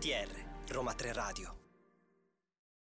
RTR 0.01 0.29
Roma 0.69 0.95
3 0.95 1.13
Radio 1.13 1.60